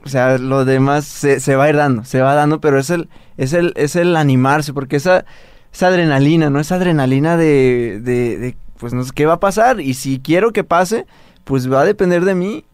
[0.06, 2.90] o sea, lo demás se, se va a ir dando, se va dando, pero es
[2.90, 5.26] el, es el, es el animarse, porque esa,
[5.74, 6.60] esa adrenalina, ¿no?
[6.60, 10.52] Esa adrenalina de, de, de, pues no sé qué va a pasar, y si quiero
[10.52, 11.06] que pase,
[11.44, 12.66] pues va a depender de mí.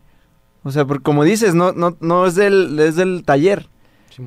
[0.63, 3.67] O sea, porque como dices, no, no, no es del, es del taller.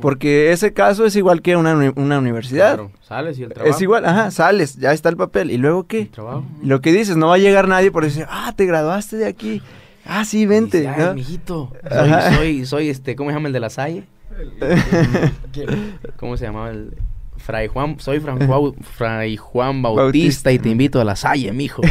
[0.00, 2.76] Porque ese caso es igual que una, una universidad.
[2.76, 3.76] Claro, sales y el trabajo.
[3.76, 5.50] Es igual, ajá, sales, ya está el papel.
[5.50, 6.00] ¿Y luego qué?
[6.00, 6.44] El trabajo.
[6.62, 9.60] Lo que dices, no va a llegar nadie por decir, ah, te graduaste de aquí.
[10.04, 10.78] Ah, sí, vente.
[10.80, 11.14] dice, "Ay, ¿no?
[11.14, 12.28] mijito, Ajá.
[12.30, 14.04] soy, soy, soy, este, ¿cómo se llama el de la Salle?
[16.16, 16.96] ¿Cómo se llamaba el...?
[17.38, 20.52] Fray Juan, soy Fran Juan- Fray Juan Bautista, Bautista.
[20.52, 21.82] y te invito a la Salle, mijo.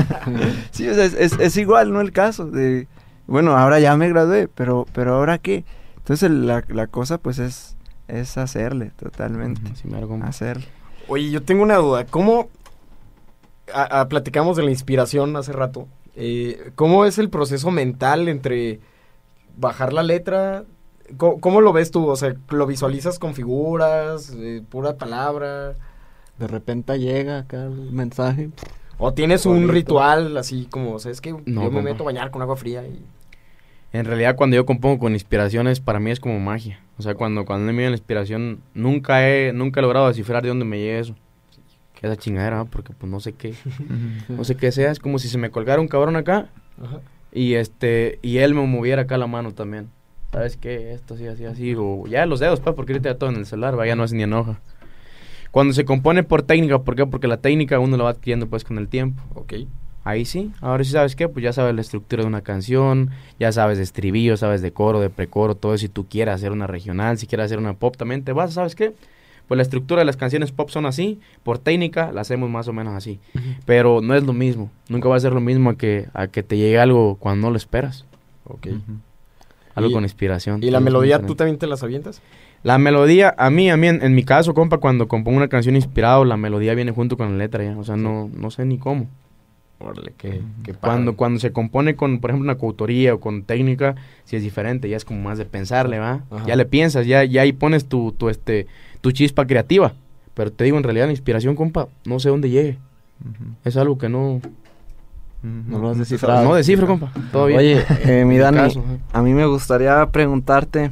[0.70, 2.00] Sí, o sea, es, es- es igual, ¿no?
[2.00, 2.88] El caso de,
[3.26, 5.64] bueno, ahora ya me gradué, pero, pero ¿ahora qué?
[5.98, 7.76] Entonces la, la cosa pues es,
[8.08, 10.28] es hacerle totalmente, Sí, compa.
[10.28, 10.64] hacerle.
[11.08, 12.06] Oye, yo tengo una duda.
[12.06, 12.48] ¿Cómo...
[13.74, 15.88] a- a- platicamos de la inspiración hace rato.
[16.16, 18.80] Eh, ¿Cómo es el proceso mental entre
[19.56, 20.64] bajar la letra?
[21.18, 22.08] ¿Cómo, cómo lo ves tú?
[22.08, 25.76] O sea, ¿lo visualizas con figuras, eh, pura palabra?
[26.38, 28.50] De repente llega acá el mensaje.
[28.98, 32.06] ¿O tienes un ritual así como, o sea, es que No, yo me meto a
[32.06, 33.04] bañar con agua fría y...
[33.92, 36.80] En realidad, cuando yo compongo con inspiraciones, para mí es como magia.
[36.98, 40.48] O sea, cuando, cuando me viene la inspiración, nunca he, nunca he logrado descifrar de
[40.48, 41.14] dónde me llega eso.
[42.00, 42.64] Que chingadera, ¿va?
[42.66, 43.54] porque pues no sé qué.
[44.28, 44.90] no sé qué sea.
[44.90, 46.48] Es como si se me colgara un cabrón acá
[46.82, 47.00] Ajá.
[47.32, 49.88] y este y él me moviera acá la mano también.
[50.32, 50.92] ¿Sabes qué?
[50.92, 51.74] Esto así, así, así.
[51.76, 54.12] O ya los dedos, pues, porque ahorita ya todo en el celular, vaya, no es
[54.12, 54.60] ni enoja.
[55.50, 57.06] Cuando se compone por técnica, ¿por qué?
[57.06, 59.22] Porque la técnica uno la va adquiriendo pues con el tiempo.
[59.34, 59.54] Ok.
[60.04, 63.50] Ahí sí, ahora sí sabes qué, pues ya sabes la estructura de una canción, ya
[63.50, 65.82] sabes de estribillo, sabes de coro, de precoro, todo eso.
[65.82, 68.76] Si tú quieres hacer una regional, si quieres hacer una pop, también te vas, ¿sabes
[68.76, 68.94] qué?
[69.48, 72.72] Pues la estructura de las canciones pop son así, por técnica la hacemos más o
[72.72, 73.20] menos así.
[73.64, 76.42] Pero no es lo mismo, nunca va a ser lo mismo a que, a que
[76.42, 78.04] te llegue algo cuando no lo esperas.
[78.44, 78.68] Ok.
[79.74, 80.62] Algo Y- con inspiración.
[80.62, 82.20] ¿Y la melodía tú también te las avientas?
[82.62, 85.76] La melodía, a mí, a mí, en, en mi caso, compa, cuando compongo una canción
[85.76, 87.78] inspirado, la melodía viene junto con la letra ya.
[87.78, 89.06] O sea, no, no sé ni cómo.
[90.64, 90.76] Qué padre.
[90.80, 94.88] Cuando, cuando se compone con, por ejemplo, una coautoría o con técnica, si es diferente,
[94.88, 96.24] ya es como más de pensarle, ¿va?
[96.30, 96.46] Ajá.
[96.46, 98.66] Ya le piensas, ya, ya ahí pones tu, tu, este,
[99.00, 99.94] tu chispa creativa.
[100.34, 102.78] Pero te digo, en realidad la inspiración, compa, no sé dónde llegue.
[103.64, 104.40] Es algo que no...
[105.42, 106.42] No lo has descifrado.
[106.42, 107.12] No descifro, compa.
[107.30, 107.60] Todo bien.
[107.60, 110.90] Oye, eh, mi Dani, caso, a mí me gustaría preguntarte,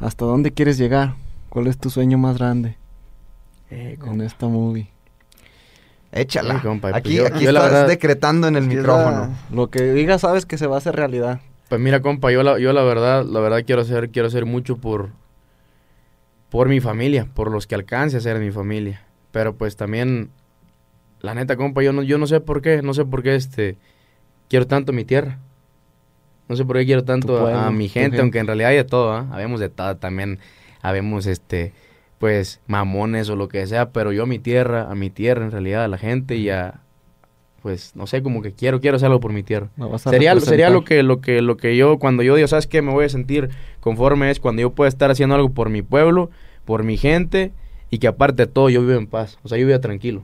[0.00, 1.14] ¿hasta dónde quieres llegar?
[1.48, 2.76] ¿Cuál es tu sueño más grande
[3.70, 4.88] Eh, con esta movie?
[6.12, 6.56] Échala.
[6.56, 9.10] Sí, compa, pues aquí yo- aquí yo estás verdad- decretando en el micrófono.
[9.10, 11.40] la- Lo que digas sabes que se va a hacer realidad.
[11.68, 14.76] Pues mira, compa, yo la, yo la verdad, la verdad quiero hacer, quiero hacer mucho
[14.76, 15.08] por,
[16.50, 19.02] por mi familia, por los que alcance a ser mi familia.
[19.30, 20.30] Pero pues también,
[21.20, 23.78] la neta, compa, yo no, yo no sé por qué, no sé por qué este,
[24.50, 25.38] quiero tanto mi tierra.
[26.48, 28.20] No sé por qué quiero tanto pueblo, a, a mi gente, gente.
[28.20, 29.26] aunque en realidad hay de todo, ¿ah?
[29.32, 30.40] Habemos de todo también,
[30.82, 31.72] habemos este,
[32.22, 35.50] pues, mamones o lo que sea, pero yo a mi tierra, a mi tierra en
[35.50, 36.78] realidad, a la gente y a,
[37.62, 39.70] pues, no sé, como que quiero, quiero hacer algo por mi tierra.
[39.98, 42.80] Sería, sería lo que lo que lo que yo cuando yo digo, ¿sabes qué?
[42.80, 43.48] Me voy a sentir
[43.80, 46.30] conforme es cuando yo pueda estar haciendo algo por mi pueblo,
[46.64, 47.50] por mi gente
[47.90, 50.22] y que aparte de todo yo vivo en paz, o sea, yo vivo tranquilo,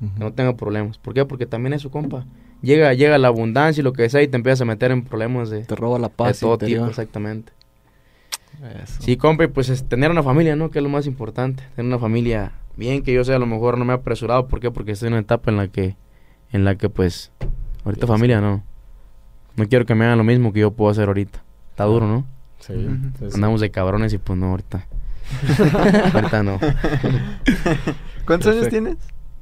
[0.00, 0.98] que no tenga problemas.
[0.98, 1.24] ¿Por qué?
[1.24, 2.26] Porque también eso, compa.
[2.60, 5.48] Llega llega la abundancia y lo que sea y te empiezas a meter en problemas
[5.48, 6.80] de, Te roba la de paz todo interior.
[6.80, 7.52] tipo, exactamente.
[8.82, 9.00] Eso.
[9.00, 10.70] Sí, compa, y pues es tener una familia, ¿no?
[10.70, 11.62] Que es lo más importante.
[11.76, 14.48] Tener una familia bien, que yo sé, a lo mejor no me he apresurado.
[14.48, 14.70] ¿Por qué?
[14.70, 15.96] Porque estoy en una etapa en la que,
[16.52, 17.32] en la que pues,
[17.84, 18.64] ahorita familia no.
[19.56, 21.42] No quiero que me hagan lo mismo que yo puedo hacer ahorita.
[21.70, 22.26] Está duro, ¿no?
[22.60, 22.74] Sí.
[23.34, 24.86] Andamos de cabrones y pues no, ahorita.
[26.14, 26.58] ahorita no.
[28.26, 28.96] ¿Cuántos años tienes?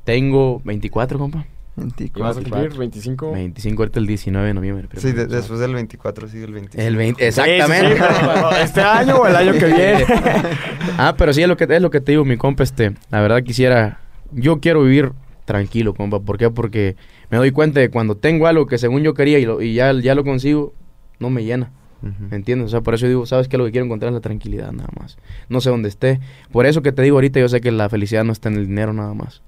[0.05, 1.46] Tengo 24, compa.
[1.76, 2.42] ¿Y vas a 24.
[2.42, 3.32] cumplir 25?
[3.32, 4.86] 25 ahorita el 19 de noviembre.
[4.88, 6.82] pero- Sí, de- después del 24 sigue el 25.
[6.86, 7.96] El 20, Sí, sí, sí, exactamente.
[8.00, 10.04] pero, ¿Este año o el año que viene?
[10.98, 13.20] ah, pero sí es lo que es lo que te digo, mi compa, este, la
[13.20, 14.00] verdad quisiera,
[14.32, 15.12] yo quiero vivir
[15.44, 16.50] tranquilo, compa, ¿por qué?
[16.50, 16.96] Porque
[17.30, 19.92] me doy cuenta de cuando tengo algo que según yo quería y, lo- y ya,
[19.92, 20.72] ya lo consigo,
[21.18, 21.70] no me llena,
[22.02, 22.12] Ujú.
[22.30, 22.66] ¿me entiendes?
[22.66, 23.56] O sea, por eso digo, ¿sabes qué?
[23.59, 25.16] Lo que quiero encontrar es la tranquilidad, nada más.
[25.48, 26.20] No sé dónde esté.
[26.52, 28.66] Por eso que te digo ahorita, yo sé que la felicidad no está en el
[28.66, 29.42] dinero, nada más.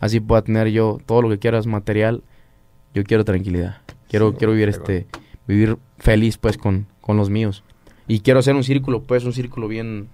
[0.00, 2.22] Así pueda tener yo todo lo que quiera es material,
[2.94, 3.78] yo quiero tranquilidad.
[4.08, 5.06] Quiero, Sí, quiero vivir este,
[5.46, 7.62] vivir feliz pues con, con los míos.
[8.06, 10.08] Y quiero hacer un círculo, pues un círculo bien.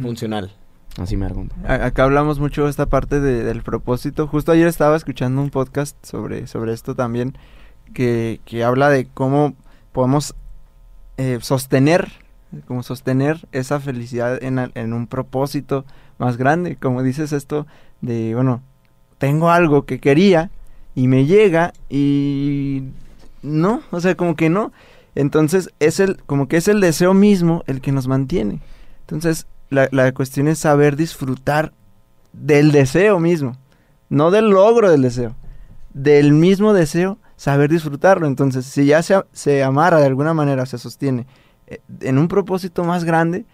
[0.00, 0.52] Funcional.
[0.98, 1.46] así me hago.
[1.64, 4.26] A- Acá hablamos mucho de esta parte de- del propósito.
[4.26, 7.36] Justo ayer estaba escuchando un podcast sobre, sobre esto también,
[7.94, 9.54] que, que habla de cómo
[9.92, 10.34] podemos
[11.18, 12.10] eh, sostener,
[12.66, 15.84] como sostener esa felicidad en, en un propósito
[16.16, 16.76] más grande.
[16.76, 17.66] Como dices esto
[18.00, 18.62] de, bueno,
[19.18, 20.50] tengo algo que quería
[20.94, 22.84] y me llega y
[23.42, 24.72] no, o sea, como que no.
[25.14, 28.60] Entonces es el, como que es el deseo mismo el que nos mantiene.
[29.00, 31.72] Entonces, la, la cuestión es saber disfrutar
[32.32, 33.56] del deseo mismo,
[34.08, 35.34] no del logro del deseo,
[35.92, 38.26] del mismo deseo, saber disfrutarlo.
[38.26, 41.26] Entonces, si ya se, se amarra de alguna manera, se sostiene
[41.68, 43.46] eh, en un propósito más grande,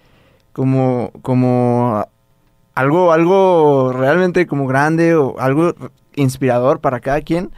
[0.53, 2.05] como, como
[2.75, 5.75] algo, algo realmente como grande o algo
[6.17, 7.51] inspirador para cada quien,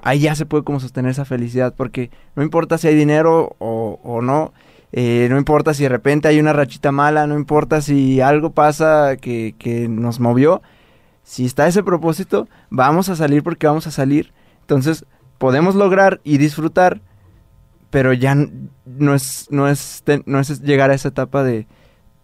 [0.00, 4.00] ahí ya se puede como sostener esa felicidad, porque no importa si hay dinero o,
[4.02, 4.52] o no,
[4.92, 9.16] eh, no importa si de repente hay una rachita mala, no importa si algo pasa
[9.16, 10.62] que, que nos movió,
[11.24, 14.32] si está ese propósito, vamos a salir porque vamos a salir.
[14.60, 15.04] Entonces,
[15.38, 17.00] podemos lograr y disfrutar,
[17.90, 21.66] pero ya no es, no es, no es llegar a esa etapa de,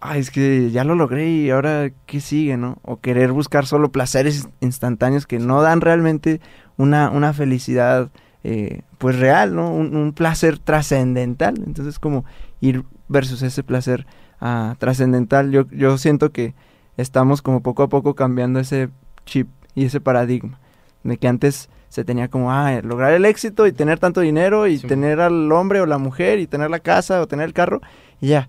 [0.00, 2.78] ay, es que ya lo logré y ahora qué sigue, ¿no?
[2.82, 6.40] O querer buscar solo placeres instantáneos que no dan realmente
[6.76, 8.10] una, una felicidad,
[8.42, 9.72] eh, pues real, ¿no?
[9.72, 11.62] Un, un placer trascendental.
[11.66, 12.24] Entonces, como
[12.60, 14.06] ir versus ese placer
[14.40, 16.54] ah, trascendental, yo, yo siento que
[16.96, 18.88] estamos como poco a poco cambiando ese
[19.26, 20.58] chip y ese paradigma
[21.02, 24.78] de que antes se tenía como, ah, lograr el éxito y tener tanto dinero y
[24.78, 24.86] Sí.
[24.86, 27.82] tener al hombre o la mujer y tener la casa o tener el carro
[28.22, 28.48] y ya.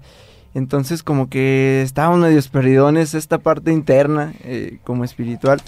[0.54, 5.62] Entonces como que estábamos medio perdidones esta parte interna eh, como espiritual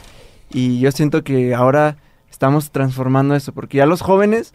[0.51, 1.97] y yo siento que ahora
[2.31, 4.51] estamos transformando eso porque ya los jóvenes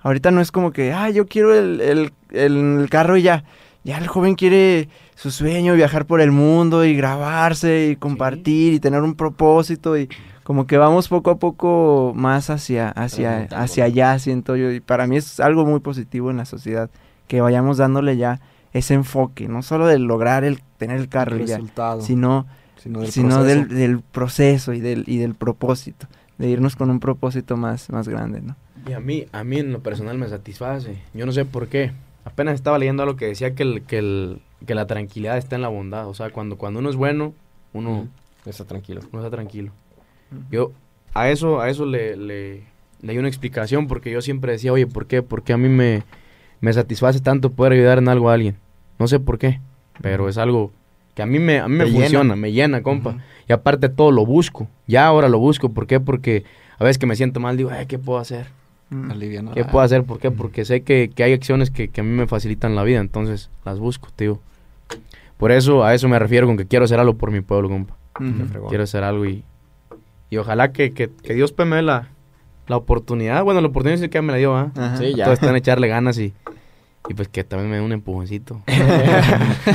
[0.00, 3.44] ahorita no es como que, ah, yo quiero el, el, el carro y ya.
[3.82, 8.80] Ya el joven quiere su sueño, viajar por el mundo y grabarse y compartir y
[8.80, 10.08] tener un propósito y
[10.50, 14.72] como que vamos poco a poco más hacia, hacia, hacia allá, siento yo.
[14.72, 16.90] Y para mí es algo muy positivo en la sociedad,
[17.28, 18.40] que vayamos dándole ya
[18.72, 22.00] ese enfoque, no solo de lograr el tener el carro y ya, resultado.
[22.00, 22.46] sino,
[22.78, 23.44] sino del sino proceso.
[23.44, 28.08] del, del proceso y del, y del propósito, de irnos con un propósito más, más
[28.08, 28.56] grande, ¿no?
[28.88, 31.00] Y a mí, a mí en lo personal me satisface.
[31.14, 31.92] Yo no sé por qué.
[32.24, 35.62] Apenas estaba leyendo algo que decía que, el, que, el, que la tranquilidad está en
[35.62, 36.08] la bondad.
[36.08, 37.34] O sea, cuando, cuando uno es bueno,
[37.72, 38.08] uno,
[38.46, 39.02] Está tranquilo.
[39.12, 39.70] uno está tranquilo.
[40.50, 40.72] Yo
[41.14, 42.62] a eso, a eso le, le,
[43.02, 45.22] le di una explicación porque yo siempre decía, oye, ¿por qué?
[45.22, 46.02] ¿Por qué a mí me,
[46.60, 48.56] me satisface tanto poder ayudar en algo a alguien?
[48.98, 49.60] No sé por qué,
[50.02, 50.70] pero es algo
[51.14, 52.02] que a mí me, a mí me Te llena.
[52.04, 53.16] funciona, me llena, compa.
[53.48, 54.68] Y aparte de todo lo busco.
[54.86, 55.70] Ya ahora lo busco.
[55.70, 55.98] ¿Por qué?
[55.98, 56.44] Porque
[56.78, 58.46] a veces que me siento mal digo, ay, ¿qué puedo hacer?
[58.90, 59.10] Mm.
[59.54, 60.04] ¿Qué puedo hacer?
[60.04, 60.30] ¿Por qué?
[60.30, 63.50] Porque sé que, que hay acciones que, que a mí me facilitan la vida, entonces
[63.64, 64.40] las busco, tío.
[65.36, 67.96] Por eso, a eso me refiero con que quiero hacer algo por mi pueblo, compa.
[68.20, 68.68] Ujú.
[68.68, 69.42] Quiero hacer algo y,
[70.30, 72.08] y ojalá que, que, que Dios pues, me dé la,
[72.68, 73.42] la oportunidad.
[73.44, 74.70] Bueno, la oportunidad sí que me la dio, ¿ah?
[74.98, 75.24] Sí, ya.
[75.24, 76.32] Todos están a echarle ganas y,
[77.08, 78.62] y pues que también me dé un empujoncito.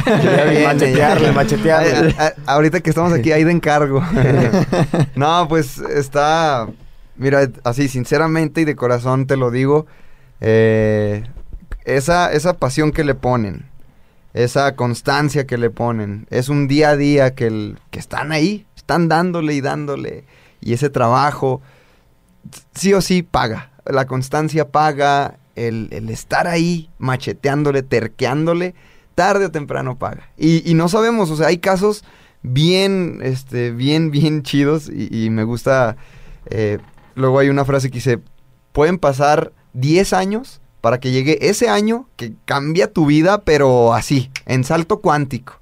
[0.05, 1.31] Machetearle, ya.
[1.33, 2.15] machetearle.
[2.17, 4.01] A- a- ahorita que estamos aquí, ahí de encargo.
[5.15, 6.67] no, pues está.
[7.17, 9.85] Mira, así, sinceramente y de corazón te lo digo.
[10.41, 11.23] eh,
[11.85, 13.65] esa, esa pasión que le ponen,
[14.33, 18.65] esa constancia que le ponen, es un día a día que, el- que están ahí,
[18.75, 20.23] están dándole y dándole.
[20.65, 21.61] Y ese trabajo,
[22.73, 23.71] sí o sí, paga.
[23.85, 28.75] La constancia paga, el, estar ahí macheteándole, terqueándole,
[29.13, 30.29] tarde o temprano paga.
[30.37, 32.03] Y, no sabemos, o sea, hay casos
[32.41, 35.95] bien, este, bien, bien chidos y, y me gusta,
[36.49, 36.79] eh,
[37.13, 38.19] luego hay una frase que dice,
[38.71, 44.31] pueden pasar 10 años para que llegue ese año que cambia tu vida, pero así,
[44.45, 45.59] en salto cuántico.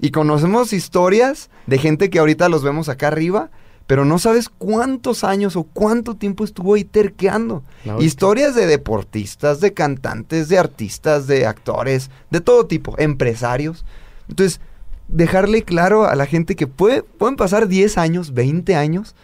[0.00, 3.50] Y conocemos historias de gente que ahorita los vemos acá arriba,
[3.86, 7.62] pero no sabes cuántos años o cuánto tiempo estuvo ahí terqueando.
[8.00, 13.84] Historias de deportistas, de cantantes, de artistas, de actores, de todo tipo, empresarios.
[14.28, 14.60] Entonces,
[15.08, 19.14] dejarle claro a la gente que puede, pueden pasar 10 años, 20 años,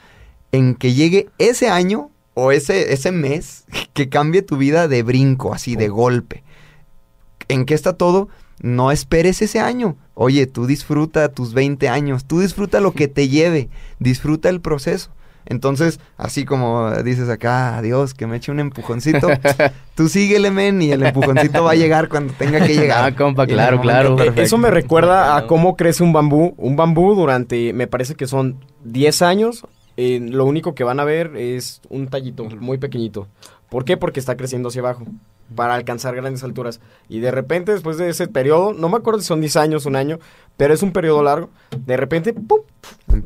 [0.52, 5.54] en que llegue ese año o ese, ese mes que cambie tu vida de brinco,
[5.54, 6.42] así, de golpe.
[7.48, 8.28] ¿En qué está todo?
[8.60, 9.96] No esperes ese año.
[10.14, 15.10] Oye, tú disfruta tus 20 años, tú disfruta lo que te lleve, disfruta el proceso.
[15.46, 19.28] Entonces, así como dices acá, adiós, que me eche un empujoncito,
[19.96, 23.04] tú síguele, men, y el empujoncito va a llegar cuando tenga que llegar.
[23.04, 24.14] Ah, compa, claro, claro.
[24.16, 24.42] perfecto.
[24.42, 26.54] Eso me recuerda a cómo crece un bambú.
[26.58, 29.64] Un bambú durante, me parece que son 10 años.
[29.96, 33.26] eh, lo único que van a ver es un tallito muy pequeñito.
[33.70, 33.96] ¿Por qué?
[33.96, 35.04] Porque está creciendo hacia abajo.
[35.54, 36.80] Para alcanzar grandes alturas.
[37.08, 39.96] Y de repente, después de ese periodo, no me acuerdo si son 10 años, un
[39.96, 40.18] año,
[40.56, 41.50] pero es un periodo largo.
[41.76, 42.60] De repente, ¡pum!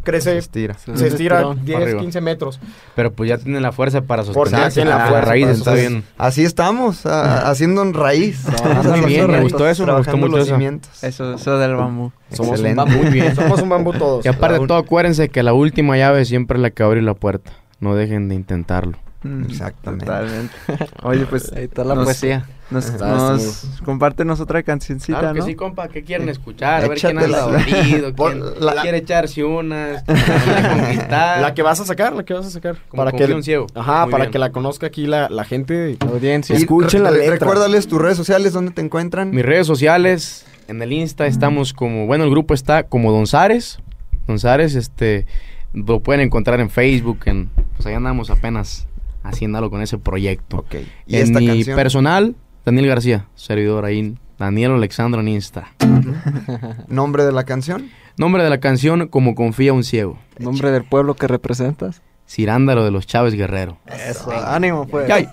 [0.03, 0.75] crece, Se estira.
[0.79, 2.01] se estira Para 10, arriba.
[2.01, 2.61] 15 metros.
[2.95, 4.75] Pero pues ya tienen la fuerza para Porque sostenerse.
[4.81, 5.89] tienen la fuerza raíz sostenerse.
[5.91, 6.05] bien.
[6.17, 8.43] Así estamos, a- haciendo en raíz.
[8.45, 10.55] Trabajando Haciendo bien, me gustó eso, me gustó mucho los eso.
[10.55, 11.05] cimientos.
[11.05, 12.11] Eso, eso del bambú.
[12.33, 12.81] Somos Excelente.
[12.83, 13.03] un bambú.
[13.05, 13.35] Muy bien.
[13.37, 14.25] Somos un bambú todos.
[14.25, 17.15] Y aparte de todo, acuérdense que la última llave siempre es la que abre la
[17.15, 17.53] puerta.
[17.81, 18.97] No dejen de intentarlo.
[19.25, 20.05] Mm, Exactamente.
[20.07, 20.55] Totalmente.
[21.03, 22.47] Oye, pues Ahí está la Nos- poesía.
[22.71, 25.47] nos, Está, nos compártenos otra cancioncita, Claro que ¿no?
[25.47, 25.89] sí, compa.
[25.89, 26.85] ¿Qué quieren escuchar?
[26.85, 31.41] A ver quién anda dolido, quién la- quiere echarse unas, quién quiere conquistar.
[31.41, 32.77] La que vas a sacar, la que vas a sacar.
[32.89, 33.67] Como para que un ciego.
[33.75, 34.33] Ajá, Muy para bien.
[34.33, 35.97] que la conozca aquí la, la gente.
[36.01, 36.55] La audiencia.
[36.57, 37.35] Escuchen la letra.
[37.37, 39.31] Recuérdales tus redes sociales, ¿dónde te encuentran?
[39.31, 43.79] Mis redes sociales, en el Insta estamos como, bueno, el grupo está como Don Zares.
[44.27, 45.27] Don Zares, este,
[45.73, 48.87] lo pueden encontrar en Facebook, en, pues ahí andamos apenas
[49.25, 50.59] haciéndolo con ese proyecto.
[50.59, 50.77] Ok.
[51.07, 51.77] ¿Y en esta mi canción?
[51.77, 55.73] personal, Daniel García, servidor ahí, Daniel Alexandro en Insta.
[56.89, 57.91] ¿Nombre de la canción?
[58.17, 60.19] Nombre de la canción, Como confía un ciego.
[60.39, 62.01] ¿Nombre del pueblo que representas?
[62.29, 63.79] Cirándaro de los Chávez Guerrero.
[63.87, 65.11] Eso, ánimo pues.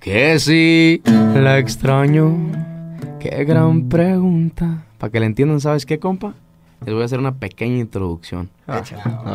[0.00, 2.34] Que si la extraño,
[3.20, 4.84] qué gran pregunta.
[4.96, 6.34] Para que la entiendan, ¿sabes qué, compa?
[6.84, 8.48] Les voy a hacer una pequeña introducción.
[8.66, 8.80] A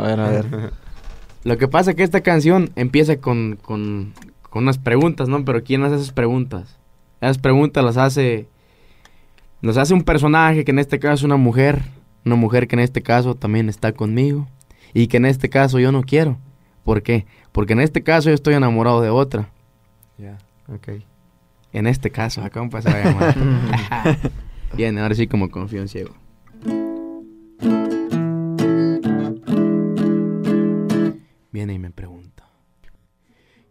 [0.01, 0.73] ver, a ver.
[1.43, 4.13] Lo que pasa es que esta canción empieza con, con,
[4.49, 5.43] con unas preguntas, ¿no?
[5.43, 6.77] Pero ¿quién hace esas preguntas?
[7.21, 8.47] Esas preguntas las hace...
[9.61, 11.83] Las hace un personaje que en este caso es una mujer.
[12.25, 14.47] Una mujer que en este caso también está conmigo.
[14.93, 16.37] Y que en este caso yo no quiero.
[16.83, 17.25] ¿Por qué?
[17.51, 19.49] Porque en este caso yo estoy enamorado de otra.
[20.67, 20.89] Ok.
[21.71, 23.35] En este caso, acá un llamar.
[24.75, 26.13] Bien, ahora sí como confío en ciego.
[31.53, 32.45] Viene y me pregunta.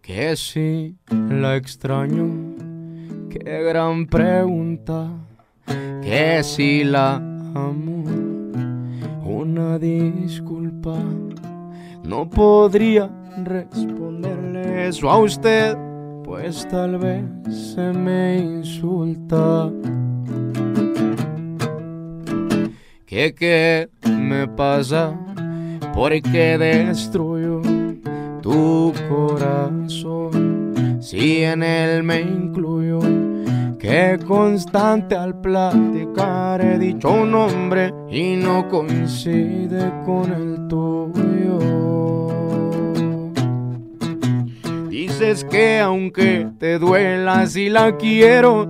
[0.02, 2.30] Que si la extraño,
[3.28, 5.10] qué gran pregunta.
[6.00, 8.04] Que si la amo,
[9.24, 10.96] una disculpa.
[12.04, 13.10] No podría
[13.42, 15.76] responderle eso a usted,
[16.22, 17.24] pues tal vez
[17.74, 19.72] se me insulta.
[23.06, 25.18] ¿Qué, qué me pasa?
[25.92, 27.71] ¿Por qué destruyo
[28.42, 30.98] tu corazón?
[31.00, 32.98] Si en él me incluyo,
[33.78, 41.58] que constante al platicar he dicho un nombre y no coincide con el tuyo.
[44.88, 48.68] Dices que aunque te duela si la quiero,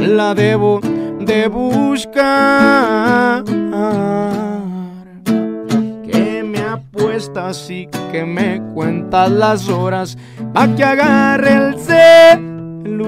[0.00, 0.80] la debo
[1.20, 3.42] de buscar.
[7.68, 10.18] Y que me cuentas las horas
[10.52, 13.06] pa' que agarre el celular.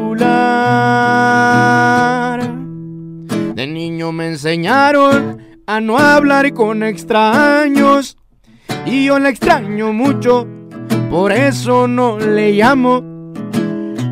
[3.56, 8.16] De niño me enseñaron a no hablar con extraños
[8.86, 10.46] y yo la extraño mucho,
[11.10, 13.02] por eso no le llamo.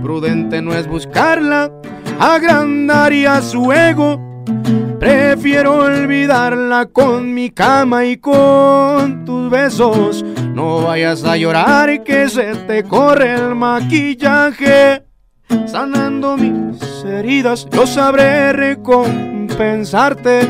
[0.02, 1.70] Prudente no es buscarla,
[2.18, 4.20] agrandaría su ego.
[5.12, 10.24] Prefiero olvidarla con mi cama y con tus besos.
[10.54, 15.02] No vayas a llorar que se te corre el maquillaje.
[15.66, 20.48] Sanando mis heridas, yo sabré recompensarte.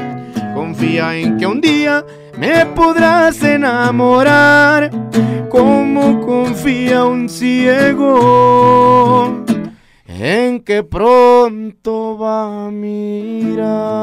[0.55, 2.05] Confía en que un día
[2.39, 4.93] me podrás enamorar.
[5.51, 9.41] Como confía un ciego
[10.21, 14.03] en que pronto va a mirar.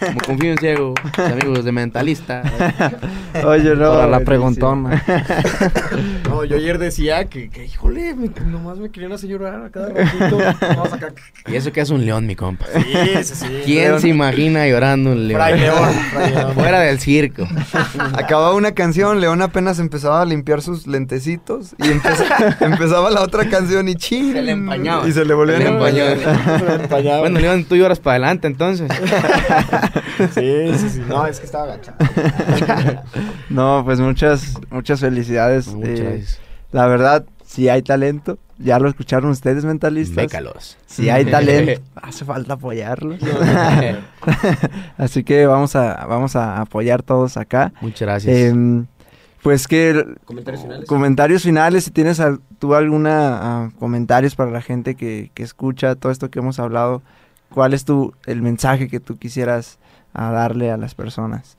[0.00, 2.42] Como confío en ciego, amigos de mentalista.
[3.44, 3.92] Oye, no.
[3.94, 5.02] Para la preguntona.
[6.28, 9.88] No, yo ayer decía que, que híjole, me- nomás me querían hacer llorar a cada
[9.88, 10.38] ratito.
[10.60, 11.08] Vamos acá.
[11.48, 12.66] Y eso que es un león, mi compa.
[12.72, 13.46] Sí, sí, sí.
[13.64, 14.00] ¿Quién León.
[14.00, 15.40] se imagina llorando un león?
[15.40, 16.52] Fray León, Fray León.
[16.54, 17.48] Fuera del circo.
[18.12, 23.48] Acababa una canción, León apenas empezaba a limpiar sus lentecitos y empeza- empezaba la otra
[23.48, 24.32] canción y chin.
[24.34, 25.08] Se le empañaba.
[25.08, 26.80] Y se le volvían Se a le empañar.
[26.82, 27.18] Empañaba.
[27.20, 28.88] Bueno, León, tú lloras para adelante entonces.
[30.34, 31.02] Sí, sí, sí.
[31.08, 31.96] No, es que estaba agachado.
[33.50, 35.68] No, pues muchas, muchas felicidades.
[35.68, 36.40] Muchas eh, gracias.
[36.72, 40.16] La verdad, si hay talento, ya lo escucharon ustedes, mentalistas.
[40.16, 40.76] Bécalos.
[40.86, 43.18] Si hay talento, hace falta apoyarlos.
[44.96, 47.72] Así que vamos a, vamos a apoyar todos acá.
[47.80, 48.36] Muchas gracias.
[48.36, 48.86] Em,
[49.42, 50.88] pues que Comentarios finales.
[50.88, 55.94] comentarios finales, si tienes al- tú alguna ah, comentarios para la gente que, que escucha
[55.94, 57.02] todo esto que hemos hablado,
[57.48, 59.78] ¿cuál es tu el mensaje que tú quisieras
[60.14, 61.56] ah, darle a las personas?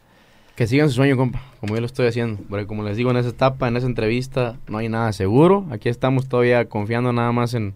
[0.55, 2.41] Que sigan su sueño, compa, como yo lo estoy haciendo.
[2.49, 5.65] Porque como les digo en esa etapa, en esa entrevista, no hay nada seguro.
[5.71, 7.75] Aquí estamos todavía confiando nada más en,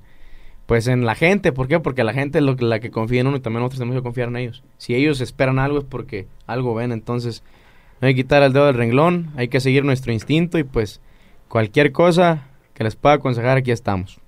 [0.65, 1.51] pues en la gente.
[1.51, 1.79] ¿Por qué?
[1.79, 4.03] Porque la gente es lo la que confía en uno y también nosotros tenemos que
[4.03, 4.63] confiar en ellos.
[4.77, 6.91] Si ellos esperan algo es porque algo ven.
[6.91, 7.43] Entonces,
[8.01, 10.99] no hay que quitar el dedo del renglón, hay que seguir nuestro instinto y pues
[11.47, 14.19] cualquier cosa que les pueda aconsejar, aquí estamos.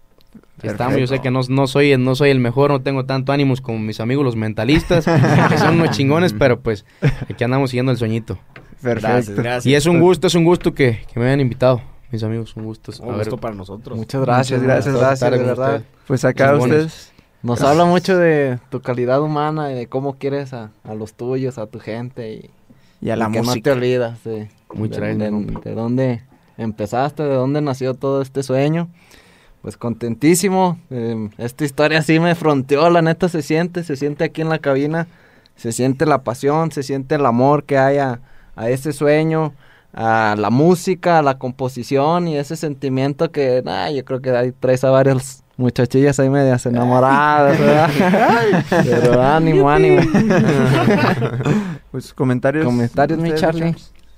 [0.63, 3.61] Estamos, yo sé que no, no, soy, no soy el mejor, no tengo tanto ánimos
[3.61, 5.05] como mis amigos los mentalistas,
[5.49, 6.85] que son unos chingones, pero pues
[7.29, 8.39] aquí andamos siguiendo el sueñito.
[8.81, 9.33] Perfecto.
[9.41, 9.65] Gracias.
[9.65, 11.81] Y es un gusto, es un gusto que, que me hayan invitado,
[12.11, 12.91] mis amigos, un gusto.
[13.03, 13.97] Un gusto para nosotros.
[13.97, 15.73] Muchas gracias, Muchas gracias, gracias, de verdad.
[15.75, 15.83] ustedes.
[16.07, 17.11] Pues acá ustedes.
[17.43, 21.59] Nos habla mucho de tu calidad humana y de cómo quieres a, a los tuyos,
[21.59, 22.49] a tu gente y,
[23.05, 23.73] Y a la y que no te música.
[23.73, 25.31] olvidas de, Muchas de, gracias,
[25.63, 26.21] de- de dónde
[26.57, 28.87] empezaste, de dónde nació todo este sueño.
[29.65, 30.79] Pues contentísimo.
[30.91, 34.59] eh, esta historia sí me fronteó, la neta se siente, se siente aquí en la
[34.59, 35.07] cabina
[35.55, 38.19] se siente la pasión, se siente el amor que hay a,
[38.55, 39.53] a ese sueño,
[39.93, 44.51] a la música, a la composición y ese sentimiento que, nah, yo creo que ahí
[44.51, 47.89] traes a varios muchachillas ahí medias enamoradas, ¿verdad?
[48.69, 50.01] Pero ánimo, ánimo.
[51.91, 52.65] Pues comentarios.
[52.65, 53.73] Comentarios, mi Charlie.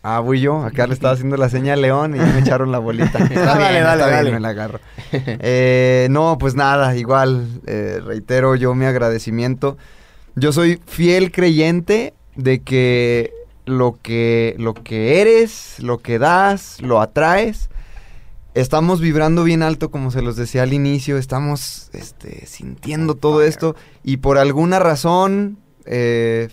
[0.10, 0.64] Ah, voy yo.
[0.64, 3.18] Acá le estaba haciendo la señal León y ya me echaron la bolita.
[3.26, 4.32] Está bien, Dale, dale, está bien, dale.
[4.32, 4.80] me la agarro.
[5.12, 9.78] Eh, no, pues nada, igual, eh, reitero yo mi agradecimiento.
[10.36, 13.34] Yo soy fiel creyente de que
[13.66, 17.70] lo que, lo que eres, lo que das, lo atraes.
[18.53, 23.76] Estamos vibrando bien alto, como se los decía al inicio, estamos este, sintiendo todo esto
[24.05, 26.47] y por alguna razón eh,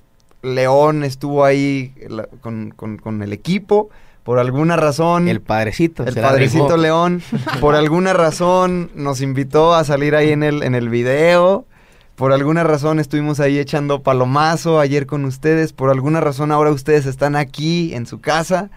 [0.45, 3.88] León estuvo ahí la- con, con- con el equipo,
[4.22, 5.28] por alguna razón...
[5.28, 6.05] El padrecito.
[6.07, 6.76] El padrecito.
[6.76, 7.22] León,
[7.61, 11.66] por alguna razón, nos invitó a salir ahí en el, en el video.
[12.14, 15.72] Por alguna razón estuvimos ahí echando palomazo ayer con ustedes.
[15.72, 18.70] Por alguna razón ahora ustedes están aquí en su casa.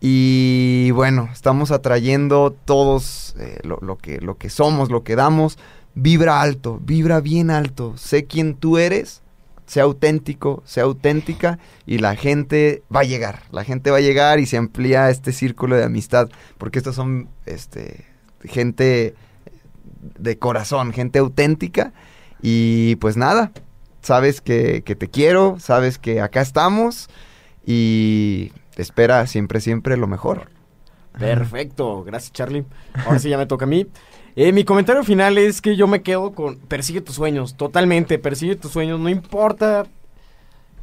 [0.00, 5.58] Y bueno, estamos atrayendo todos eh, lo, lo que, lo que somos, lo que damos.
[5.94, 7.94] Vibra alto, vibra bien alto.
[7.96, 9.22] Sé quién tú eres,
[9.66, 13.42] sea auténtico, sea auténtica y la gente va a llegar.
[13.50, 16.28] La gente va a llegar y se amplía este círculo de amistad.
[16.58, 18.04] Porque estos son este,
[18.44, 19.14] gente
[20.18, 21.92] de corazón, gente auténtica.
[22.42, 23.52] Y pues nada,
[24.02, 27.08] sabes que, que te quiero, sabes que acá estamos
[27.64, 30.50] y espera siempre, siempre lo mejor.
[31.18, 32.64] Perfecto, gracias Charlie.
[33.06, 33.86] Ahora sí ya me toca a mí.
[34.34, 38.56] Eh, mi comentario final es que yo me quedo con persigue tus sueños, totalmente, persigue
[38.56, 39.86] tus sueños, no importa.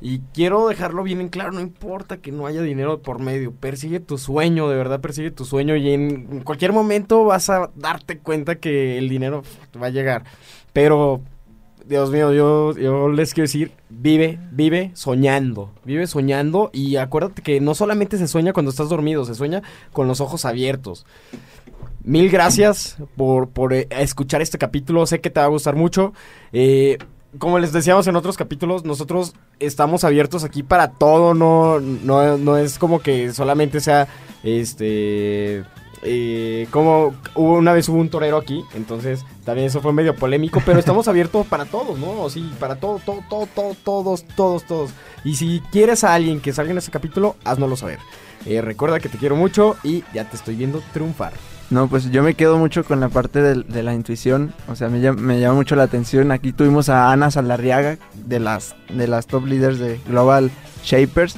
[0.01, 3.99] Y quiero dejarlo bien en claro, no importa que no haya dinero por medio, persigue
[3.99, 8.59] tu sueño, de verdad persigue tu sueño y en cualquier momento vas a darte cuenta
[8.59, 9.43] que el dinero
[9.81, 10.23] va a llegar.
[10.71, 11.21] Pero,
[11.89, 17.59] Dios mío, yo, yo les quiero decir, vive, vive soñando, vive soñando y acuérdate que
[17.59, 21.07] no solamente se sueña cuando estás dormido, se sueña con los ojos abiertos.
[22.03, 25.07] Mil gracias por, por eh, escuchar este capítulo.
[25.07, 26.13] Sé que te va a gustar mucho.
[26.53, 26.99] Eh,
[27.39, 31.33] como les decíamos en otros capítulos, nosotros estamos abiertos aquí para todo.
[31.33, 34.07] No, no, no es como que solamente sea
[34.43, 35.63] este.
[36.01, 40.61] Eh, como hubo una vez hubo un torero aquí, entonces también eso fue medio polémico,
[40.65, 42.29] pero estamos abiertos para todos, ¿no?
[42.29, 44.91] Sí, para todo, todo, todo, todo, todos, todos, todos.
[45.23, 47.99] Y si quieres a alguien que salga en ese capítulo, haznoslo saber.
[48.45, 51.33] Eh, recuerda que te quiero mucho y ya te estoy viendo triunfar.
[51.69, 54.53] No, pues yo me quedo mucho con la parte de, la intuición.
[54.67, 56.31] O sea, me, me llama mucho la atención.
[56.31, 60.49] Aquí tuvimos a Ana Salarriaga, de las, de las top leaders de Global
[60.83, 61.35] Shapers.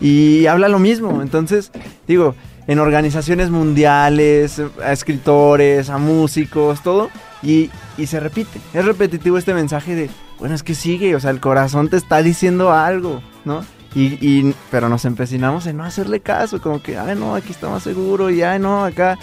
[0.00, 1.20] Y habla lo mismo.
[1.20, 1.70] Entonces,
[2.06, 2.34] digo,
[2.66, 7.10] en organizaciones mundiales, a escritores, a músicos, todo.
[7.42, 8.60] Y, y se repite.
[8.72, 11.14] Es repetitivo este mensaje de, bueno, es que sigue.
[11.14, 13.64] O sea, el corazón te está diciendo algo, ¿no?
[13.94, 17.68] Y, y- pero nos empecinamos en no hacerle caso, como que, ay no, aquí está
[17.68, 19.18] más seguro, y ay no, acá.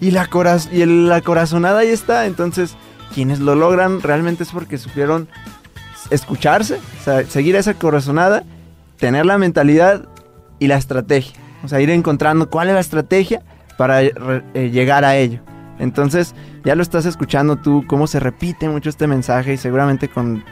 [0.00, 0.28] Y la,
[0.72, 2.26] y la corazonada ahí está.
[2.26, 2.74] Entonces,
[3.14, 5.28] quienes lo logran realmente es porque supieron
[6.10, 8.42] escucharse, o sea, seguir esa corazonada,
[8.98, 10.06] tener la mentalidad
[10.58, 11.34] y la estrategia.
[11.64, 13.42] O sea, ir encontrando cuál es la estrategia
[13.76, 14.12] para eh,
[14.72, 15.40] llegar a ello.
[15.78, 16.34] Entonces,
[16.64, 20.44] ya lo estás escuchando tú, cómo se repite mucho este mensaje y seguramente con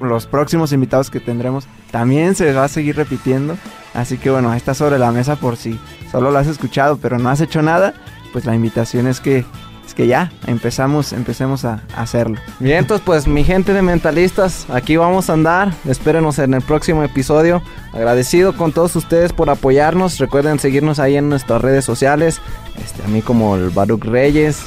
[0.00, 3.56] los próximos invitados que tendremos también se va a seguir repitiendo.
[3.94, 5.78] Así que bueno, está sobre la mesa por si
[6.10, 7.94] solo lo has escuchado pero no has hecho nada,
[8.32, 9.44] pues la invitación es que
[9.90, 12.36] es que ya empezamos, empecemos a, a hacerlo.
[12.60, 15.72] Bien, entonces pues mi gente de mentalistas, aquí vamos a andar.
[15.84, 17.60] Espérenos en el próximo episodio.
[17.92, 20.18] Agradecido con todos ustedes por apoyarnos.
[20.18, 22.40] Recuerden seguirnos ahí en nuestras redes sociales.
[22.80, 24.62] Este, a mí como el Baruch Reyes.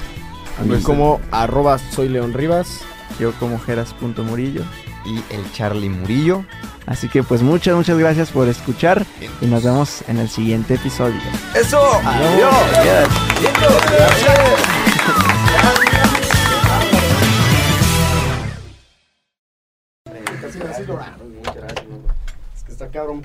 [0.60, 2.82] A mí como arroba soy León Rivas.
[3.18, 4.64] Yo como Geras.murillo.
[5.06, 6.44] Y el Charlie Murillo.
[6.86, 9.06] Así que pues muchas, muchas gracias por escuchar
[9.40, 11.16] y nos vemos en el siguiente episodio.
[11.56, 11.80] ¡Eso!
[12.04, 12.54] Adiós.
[13.42, 14.83] Es que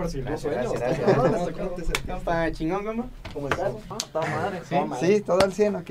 [0.07, 0.43] sueños.
[0.73, 2.01] Gracias, gracias.
[2.07, 3.11] Compa, chingón,
[4.05, 4.61] está madre.
[4.69, 5.91] Sí, sí, todo al 100, ok.